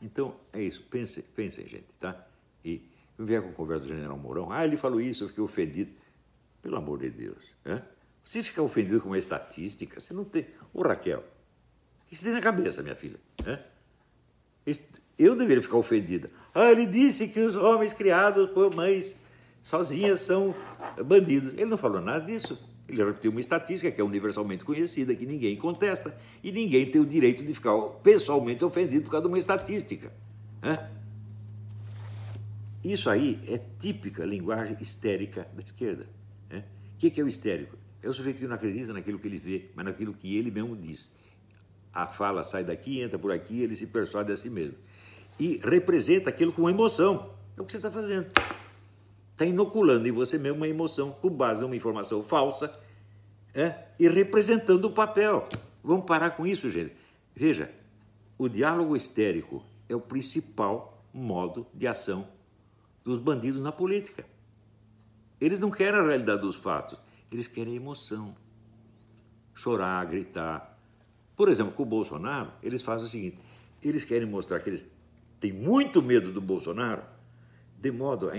Então, 0.01 0.35
é 0.51 0.61
isso. 0.61 0.83
Pensem, 0.83 1.23
pensem 1.35 1.67
gente, 1.67 1.87
tá? 1.99 2.27
E 2.63 2.81
vier 3.17 3.41
com 3.41 3.49
a 3.49 3.53
conversa 3.53 3.83
do 3.83 3.89
general 3.89 4.17
Mourão. 4.17 4.51
Ah, 4.51 4.65
ele 4.65 4.77
falou 4.77 4.99
isso, 4.99 5.23
eu 5.23 5.29
fiquei 5.29 5.43
ofendido. 5.43 5.91
Pelo 6.61 6.77
amor 6.77 6.99
de 6.99 7.09
Deus. 7.09 7.43
Né? 7.63 7.83
Você 8.23 8.41
ficar 8.41 8.63
ofendido 8.63 8.99
com 8.99 9.09
uma 9.09 9.19
estatística, 9.19 9.99
você 9.99 10.13
não 10.13 10.25
tem. 10.25 10.47
Ô, 10.73 10.81
Raquel, 10.81 11.19
o 11.19 12.09
que 12.09 12.15
você 12.15 12.25
tem 12.25 12.33
na 12.33 12.41
cabeça, 12.41 12.81
minha 12.81 12.95
filha? 12.95 13.19
Né? 13.45 13.63
Eu 15.17 15.35
deveria 15.35 15.61
ficar 15.61 15.77
ofendida. 15.77 16.29
Ah, 16.53 16.71
ele 16.71 16.85
disse 16.85 17.27
que 17.27 17.39
os 17.39 17.55
homens 17.55 17.93
criados 17.93 18.49
por 18.49 18.73
mães 18.75 19.19
sozinhas 19.61 20.21
são 20.21 20.55
bandidos. 21.05 21.53
Ele 21.53 21.65
não 21.65 21.77
falou 21.77 22.01
nada 22.01 22.25
disso. 22.25 22.57
Ele 22.87 23.03
repetiu 23.03 23.31
uma 23.31 23.39
estatística 23.39 23.91
que 23.91 23.99
é 23.99 24.03
universalmente 24.03 24.63
conhecida, 24.63 25.15
que 25.15 25.25
ninguém 25.25 25.55
contesta, 25.55 26.15
e 26.43 26.51
ninguém 26.51 26.85
tem 26.85 27.01
o 27.01 27.05
direito 27.05 27.43
de 27.43 27.53
ficar 27.53 27.75
pessoalmente 28.03 28.63
ofendido 28.63 29.05
por 29.05 29.11
causa 29.11 29.25
de 29.25 29.31
uma 29.31 29.37
estatística. 29.37 30.11
Né? 30.61 30.89
Isso 32.83 33.09
aí 33.09 33.39
é 33.47 33.59
típica 33.79 34.23
linguagem 34.23 34.77
histérica 34.79 35.47
da 35.53 35.63
esquerda. 35.63 36.07
Né? 36.49 36.63
O 36.93 36.97
que 36.97 37.19
é 37.19 37.23
o 37.23 37.27
histérico? 37.27 37.75
É 38.03 38.07
o 38.07 38.13
sujeito 38.13 38.37
que 38.37 38.45
não 38.45 38.55
acredita 38.55 38.93
naquilo 38.93 39.17
que 39.17 39.27
ele 39.27 39.39
vê, 39.39 39.71
mas 39.73 39.85
naquilo 39.85 40.13
que 40.13 40.37
ele 40.37 40.51
mesmo 40.51 40.75
diz. 40.75 41.11
A 41.91 42.05
fala 42.05 42.43
sai 42.43 42.63
daqui, 42.63 43.01
entra 43.01 43.17
por 43.17 43.31
aqui, 43.31 43.61
ele 43.61 43.75
se 43.75 43.87
persuade 43.87 44.31
a 44.31 44.37
si 44.37 44.49
mesmo. 44.49 44.75
E 45.39 45.59
representa 45.63 46.29
aquilo 46.29 46.51
com 46.53 46.69
emoção. 46.69 47.33
É 47.57 47.61
o 47.61 47.65
que 47.65 47.71
você 47.71 47.77
está 47.77 47.89
fazendo 47.89 48.27
está 49.35 49.45
inoculando 49.45 50.07
em 50.07 50.13
você 50.13 50.37
mesmo 50.37 50.59
uma 50.59 50.67
emoção 50.67 51.11
com 51.11 51.29
base 51.29 51.61
em 51.61 51.65
uma 51.65 51.75
informação 51.75 52.23
falsa 52.23 52.73
é, 53.53 53.75
e 53.99 54.07
representando 54.07 54.85
o 54.85 54.91
papel. 54.91 55.47
Vamos 55.83 56.05
parar 56.05 56.31
com 56.31 56.47
isso, 56.47 56.69
gente. 56.69 56.95
Veja, 57.35 57.69
o 58.37 58.47
diálogo 58.47 58.95
histérico 58.95 59.61
é 59.89 59.95
o 59.95 59.99
principal 59.99 61.03
modo 61.13 61.67
de 61.73 61.85
ação 61.85 62.27
dos 63.03 63.19
bandidos 63.19 63.61
na 63.61 63.73
política. 63.73 64.25
Eles 65.39 65.59
não 65.59 65.69
querem 65.69 65.99
a 65.99 66.03
realidade 66.03 66.41
dos 66.41 66.55
fatos, 66.55 66.97
eles 67.29 67.45
querem 67.45 67.75
emoção. 67.75 68.33
Chorar, 69.53 70.05
gritar. 70.05 70.79
Por 71.35 71.49
exemplo, 71.49 71.73
com 71.73 71.83
o 71.83 71.85
Bolsonaro, 71.85 72.51
eles 72.63 72.81
fazem 72.81 73.05
o 73.05 73.09
seguinte: 73.09 73.37
eles 73.83 74.05
querem 74.05 74.25
mostrar 74.25 74.61
que 74.61 74.69
eles 74.69 74.85
têm 75.41 75.51
muito 75.51 76.01
medo 76.01 76.31
do 76.31 76.39
Bolsonaro, 76.39 77.03
de 77.77 77.91
modo 77.91 78.29
a, 78.29 78.33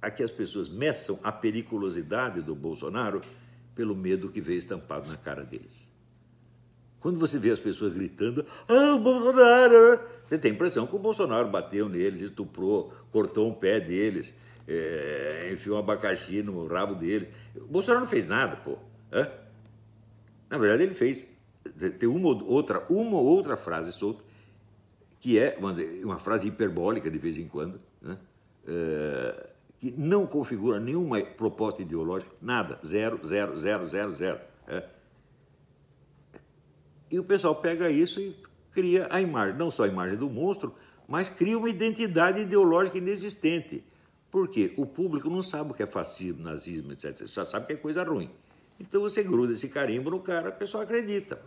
a 0.00 0.10
que 0.10 0.22
as 0.22 0.30
pessoas 0.30 0.68
meçam 0.68 1.18
a 1.22 1.30
periculosidade 1.30 2.40
do 2.40 2.54
Bolsonaro 2.54 3.20
pelo 3.74 3.94
medo 3.94 4.30
que 4.30 4.40
vê 4.40 4.56
estampado 4.56 5.08
na 5.08 5.16
cara 5.16 5.44
deles. 5.44 5.88
Quando 7.00 7.18
você 7.18 7.38
vê 7.38 7.50
as 7.50 7.58
pessoas 7.58 7.96
gritando, 7.96 8.44
ah, 8.68 8.94
o 8.94 8.98
Bolsonaro, 8.98 10.00
você 10.24 10.38
tem 10.38 10.50
a 10.50 10.54
impressão 10.54 10.86
que 10.86 10.94
o 10.94 10.98
Bolsonaro 10.98 11.48
bateu 11.48 11.88
neles, 11.88 12.20
estuprou, 12.20 12.92
cortou 13.10 13.48
um 13.48 13.54
pé 13.54 13.80
deles, 13.80 14.34
é, 14.68 15.50
enfiou 15.52 15.76
um 15.76 15.78
abacaxi 15.80 16.42
no 16.42 16.66
rabo 16.66 16.94
deles. 16.94 17.30
O 17.56 17.66
Bolsonaro 17.66 18.04
não 18.04 18.10
fez 18.10 18.26
nada, 18.26 18.56
pô. 18.56 18.76
Hã? 19.10 19.30
Na 20.50 20.58
verdade, 20.58 20.82
ele 20.82 20.94
fez. 20.94 21.26
Tem 21.98 22.08
uma 22.08 22.28
outra, 22.44 22.84
uma 22.90 23.18
outra 23.18 23.56
frase 23.56 23.92
solta, 23.92 24.22
que 25.20 25.38
é, 25.38 25.56
vamos 25.58 25.78
dizer, 25.78 26.04
uma 26.04 26.18
frase 26.18 26.48
hiperbólica 26.48 27.10
de 27.10 27.18
vez 27.18 27.38
em 27.38 27.48
quando, 27.48 27.80
né? 28.00 28.18
É, 28.66 29.49
que 29.80 29.90
não 29.90 30.26
configura 30.26 30.78
nenhuma 30.78 31.22
proposta 31.22 31.80
ideológica, 31.80 32.30
nada, 32.40 32.78
zero, 32.84 33.26
zero, 33.26 33.58
zero, 33.58 33.88
zero, 33.88 34.14
zero. 34.14 34.40
É. 34.68 34.84
E 37.10 37.18
o 37.18 37.24
pessoal 37.24 37.56
pega 37.56 37.90
isso 37.90 38.20
e 38.20 38.36
cria 38.72 39.08
a 39.10 39.20
imagem, 39.20 39.56
não 39.56 39.70
só 39.70 39.84
a 39.84 39.88
imagem 39.88 40.18
do 40.18 40.28
monstro, 40.28 40.74
mas 41.08 41.30
cria 41.30 41.58
uma 41.58 41.68
identidade 41.68 42.42
ideológica 42.42 42.98
inexistente. 42.98 43.82
Por 44.30 44.48
quê? 44.48 44.74
O 44.76 44.84
público 44.84 45.30
não 45.30 45.42
sabe 45.42 45.72
o 45.72 45.74
que 45.74 45.82
é 45.82 45.86
fascismo, 45.86 46.42
nazismo, 46.42 46.92
etc. 46.92 47.26
Só 47.26 47.44
sabe 47.44 47.66
que 47.66 47.72
é 47.72 47.76
coisa 47.76 48.04
ruim. 48.04 48.30
Então 48.78 49.00
você 49.00 49.22
gruda 49.22 49.54
esse 49.54 49.68
carimbo 49.68 50.10
no 50.10 50.20
cara, 50.20 50.50
a 50.50 50.52
pessoa 50.52 50.84
acredita. 50.84 51.40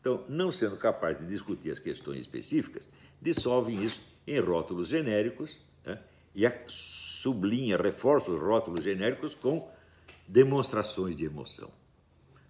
Então, 0.00 0.24
não 0.28 0.52
sendo 0.52 0.76
capaz 0.76 1.18
de 1.18 1.26
discutir 1.26 1.72
as 1.72 1.80
questões 1.80 2.20
específicas, 2.20 2.88
dissolvem 3.20 3.82
isso 3.82 4.00
em 4.26 4.38
rótulos 4.38 4.88
genéricos 4.88 5.58
né? 5.84 5.98
e 6.34 6.46
sublinha, 7.18 7.76
reforça 7.76 8.30
os 8.30 8.40
rótulos 8.40 8.84
genéricos 8.84 9.34
com 9.34 9.68
demonstrações 10.26 11.16
de 11.16 11.24
emoção. 11.24 11.70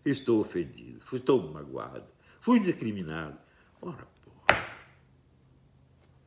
Estou 0.05 0.41
ofendido, 0.41 1.01
estou 1.13 1.51
magoado, 1.51 2.07
Fui 2.41 2.61
discriminado. 2.61 3.37
Ora, 3.83 4.07
porra. 4.25 4.67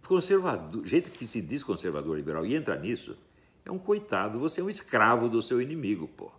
Conservador, 0.06 0.86
jeito 0.86 1.10
que 1.12 1.26
se 1.26 1.42
diz 1.42 1.64
conservador 1.64 2.16
liberal 2.16 2.46
e 2.46 2.56
entra 2.56 2.78
nisso, 2.78 3.18
é 3.66 3.72
um 3.72 3.80
coitado, 3.80 4.40
você 4.40 4.60
é 4.60 4.64
um 4.64 4.70
escravo 4.70 5.30
do 5.30 5.42
seu 5.42 5.62
inimigo, 5.62 6.08
pô. 6.08 6.32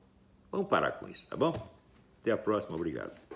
Vamos 0.50 0.68
parar 0.68 0.92
com 0.92 1.08
isso, 1.08 1.26
tá 1.26 1.36
bom? 1.36 1.52
Até 2.20 2.32
a 2.32 2.36
próxima, 2.36 2.76
obrigado. 2.76 3.31